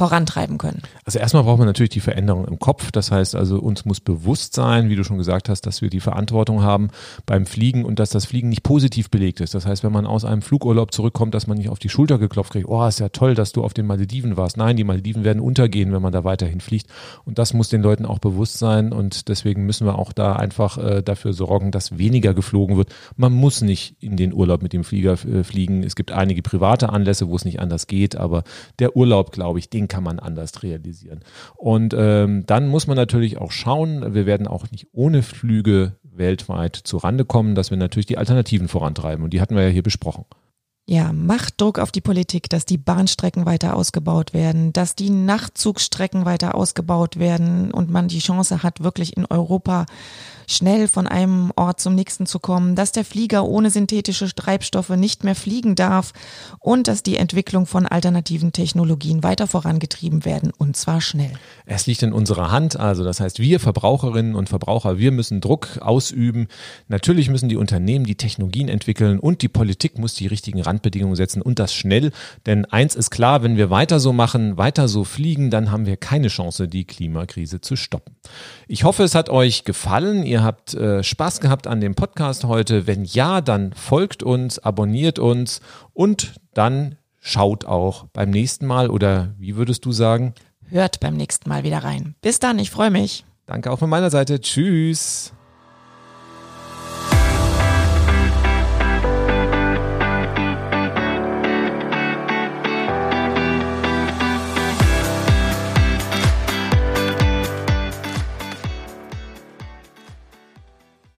vorantreiben 0.00 0.56
können? 0.56 0.80
Also 1.04 1.18
erstmal 1.18 1.42
braucht 1.42 1.58
man 1.58 1.66
natürlich 1.66 1.90
die 1.90 2.00
Veränderung 2.00 2.46
im 2.46 2.58
Kopf. 2.58 2.90
Das 2.90 3.10
heißt 3.10 3.34
also, 3.34 3.58
uns 3.58 3.84
muss 3.84 4.00
bewusst 4.00 4.54
sein, 4.54 4.88
wie 4.88 4.96
du 4.96 5.04
schon 5.04 5.18
gesagt 5.18 5.50
hast, 5.50 5.66
dass 5.66 5.82
wir 5.82 5.90
die 5.90 6.00
Verantwortung 6.00 6.62
haben 6.62 6.88
beim 7.26 7.44
Fliegen 7.44 7.84
und 7.84 7.98
dass 7.98 8.08
das 8.08 8.24
Fliegen 8.24 8.48
nicht 8.48 8.62
positiv 8.62 9.10
belegt 9.10 9.42
ist. 9.42 9.52
Das 9.52 9.66
heißt, 9.66 9.84
wenn 9.84 9.92
man 9.92 10.06
aus 10.06 10.24
einem 10.24 10.40
Flugurlaub 10.40 10.94
zurückkommt, 10.94 11.34
dass 11.34 11.46
man 11.46 11.58
nicht 11.58 11.68
auf 11.68 11.78
die 11.78 11.90
Schulter 11.90 12.16
geklopft 12.16 12.52
kriegt, 12.52 12.66
oh, 12.66 12.86
ist 12.86 12.98
ja 12.98 13.10
toll, 13.10 13.34
dass 13.34 13.52
du 13.52 13.62
auf 13.62 13.74
den 13.74 13.86
Malediven 13.86 14.38
warst. 14.38 14.56
Nein, 14.56 14.78
die 14.78 14.84
Malediven 14.84 15.22
werden 15.22 15.40
untergehen, 15.40 15.92
wenn 15.92 16.00
man 16.00 16.12
da 16.12 16.24
weiterhin 16.24 16.62
fliegt. 16.62 16.86
Und 17.26 17.38
das 17.38 17.52
muss 17.52 17.68
den 17.68 17.82
Leuten 17.82 18.06
auch 18.06 18.20
bewusst 18.20 18.56
sein. 18.56 18.94
Und 18.94 19.28
deswegen 19.28 19.66
müssen 19.66 19.86
wir 19.86 19.98
auch 19.98 20.14
da 20.14 20.32
einfach 20.32 20.78
äh, 20.78 21.02
dafür 21.02 21.34
sorgen, 21.34 21.72
dass 21.72 21.98
weniger 21.98 22.32
geflogen 22.32 22.78
wird. 22.78 22.88
Man 23.18 23.34
muss 23.34 23.60
nicht 23.60 23.96
in 24.00 24.16
den 24.16 24.32
Urlaub 24.32 24.62
mit 24.62 24.72
dem 24.72 24.82
Flieger 24.82 25.12
äh, 25.12 25.44
fliegen. 25.44 25.82
Es 25.82 25.94
gibt 25.94 26.10
einige 26.10 26.40
private 26.40 26.88
Anlässe, 26.88 27.28
wo 27.28 27.36
es 27.36 27.44
nicht 27.44 27.60
anders 27.60 27.86
geht, 27.86 28.16
aber 28.16 28.44
der 28.78 28.96
Urlaub, 28.96 29.32
glaube 29.32 29.58
ich, 29.58 29.68
den 29.68 29.89
kann 29.90 30.02
man 30.02 30.18
anders 30.18 30.62
realisieren. 30.62 31.20
Und 31.56 31.94
ähm, 31.94 32.44
dann 32.46 32.68
muss 32.68 32.86
man 32.86 32.96
natürlich 32.96 33.36
auch 33.36 33.52
schauen, 33.52 34.14
wir 34.14 34.24
werden 34.24 34.46
auch 34.46 34.70
nicht 34.70 34.88
ohne 34.92 35.22
Flüge 35.22 35.96
weltweit 36.02 36.76
zu 36.76 36.96
Rande 36.96 37.26
kommen, 37.26 37.54
dass 37.54 37.70
wir 37.70 37.76
natürlich 37.76 38.06
die 38.06 38.16
Alternativen 38.16 38.68
vorantreiben. 38.68 39.22
Und 39.22 39.34
die 39.34 39.42
hatten 39.42 39.54
wir 39.54 39.64
ja 39.64 39.68
hier 39.68 39.82
besprochen. 39.82 40.24
Ja, 40.86 41.12
macht 41.12 41.60
Druck 41.60 41.78
auf 41.78 41.92
die 41.92 42.00
Politik, 42.00 42.48
dass 42.48 42.64
die 42.64 42.78
Bahnstrecken 42.78 43.46
weiter 43.46 43.76
ausgebaut 43.76 44.34
werden, 44.34 44.72
dass 44.72 44.96
die 44.96 45.10
Nachtzugstrecken 45.10 46.24
weiter 46.24 46.54
ausgebaut 46.54 47.18
werden 47.18 47.70
und 47.70 47.90
man 47.90 48.08
die 48.08 48.18
Chance 48.18 48.64
hat, 48.64 48.82
wirklich 48.82 49.16
in 49.16 49.24
Europa 49.26 49.86
schnell 50.50 50.88
von 50.88 51.06
einem 51.06 51.52
Ort 51.56 51.80
zum 51.80 51.94
nächsten 51.94 52.26
zu 52.26 52.38
kommen, 52.38 52.74
dass 52.74 52.92
der 52.92 53.04
Flieger 53.04 53.44
ohne 53.44 53.70
synthetische 53.70 54.34
Treibstoffe 54.34 54.90
nicht 54.90 55.24
mehr 55.24 55.34
fliegen 55.34 55.74
darf 55.74 56.12
und 56.58 56.88
dass 56.88 57.02
die 57.02 57.16
Entwicklung 57.16 57.66
von 57.66 57.86
alternativen 57.86 58.52
Technologien 58.52 59.22
weiter 59.22 59.46
vorangetrieben 59.46 60.24
werden 60.24 60.52
und 60.56 60.76
zwar 60.76 61.00
schnell. 61.00 61.32
Es 61.66 61.86
liegt 61.86 62.02
in 62.02 62.12
unserer 62.12 62.50
Hand, 62.50 62.78
also 62.78 63.04
das 63.04 63.20
heißt, 63.20 63.38
wir 63.38 63.60
Verbraucherinnen 63.60 64.34
und 64.34 64.48
Verbraucher, 64.48 64.98
wir 64.98 65.12
müssen 65.12 65.40
Druck 65.40 65.78
ausüben. 65.80 66.48
Natürlich 66.88 67.28
müssen 67.30 67.48
die 67.48 67.56
Unternehmen 67.56 68.04
die 68.04 68.16
Technologien 68.16 68.68
entwickeln 68.68 69.18
und 69.18 69.42
die 69.42 69.48
Politik 69.48 69.98
muss 69.98 70.14
die 70.14 70.26
richtigen 70.26 70.60
Randbedingungen 70.60 71.16
setzen 71.16 71.42
und 71.42 71.58
das 71.58 71.72
schnell, 71.74 72.10
denn 72.46 72.64
eins 72.64 72.94
ist 72.94 73.10
klar, 73.10 73.42
wenn 73.42 73.56
wir 73.56 73.70
weiter 73.70 74.00
so 74.00 74.12
machen, 74.12 74.56
weiter 74.56 74.88
so 74.88 75.04
fliegen, 75.04 75.50
dann 75.50 75.70
haben 75.70 75.86
wir 75.86 75.96
keine 75.96 76.28
Chance, 76.28 76.68
die 76.68 76.84
Klimakrise 76.84 77.60
zu 77.60 77.76
stoppen. 77.76 78.16
Ich 78.68 78.84
hoffe, 78.84 79.02
es 79.02 79.14
hat 79.14 79.30
euch 79.30 79.64
gefallen. 79.64 80.24
Ihr 80.40 80.44
habt 80.44 80.72
äh, 80.72 81.02
Spaß 81.02 81.40
gehabt 81.40 81.66
an 81.66 81.82
dem 81.82 81.94
Podcast 81.94 82.44
heute. 82.44 82.86
Wenn 82.86 83.04
ja, 83.04 83.42
dann 83.42 83.74
folgt 83.74 84.22
uns, 84.22 84.58
abonniert 84.58 85.18
uns 85.18 85.60
und 85.92 86.32
dann 86.54 86.96
schaut 87.18 87.66
auch 87.66 88.06
beim 88.14 88.30
nächsten 88.30 88.66
Mal 88.66 88.88
oder 88.88 89.34
wie 89.36 89.56
würdest 89.56 89.84
du 89.84 89.92
sagen? 89.92 90.32
Hört 90.70 90.98
beim 90.98 91.14
nächsten 91.14 91.50
Mal 91.50 91.62
wieder 91.62 91.84
rein. 91.84 92.14
Bis 92.22 92.38
dann, 92.38 92.58
ich 92.58 92.70
freue 92.70 92.90
mich. 92.90 93.26
Danke 93.44 93.70
auch 93.70 93.78
von 93.78 93.90
meiner 93.90 94.08
Seite. 94.08 94.40
Tschüss. 94.40 95.34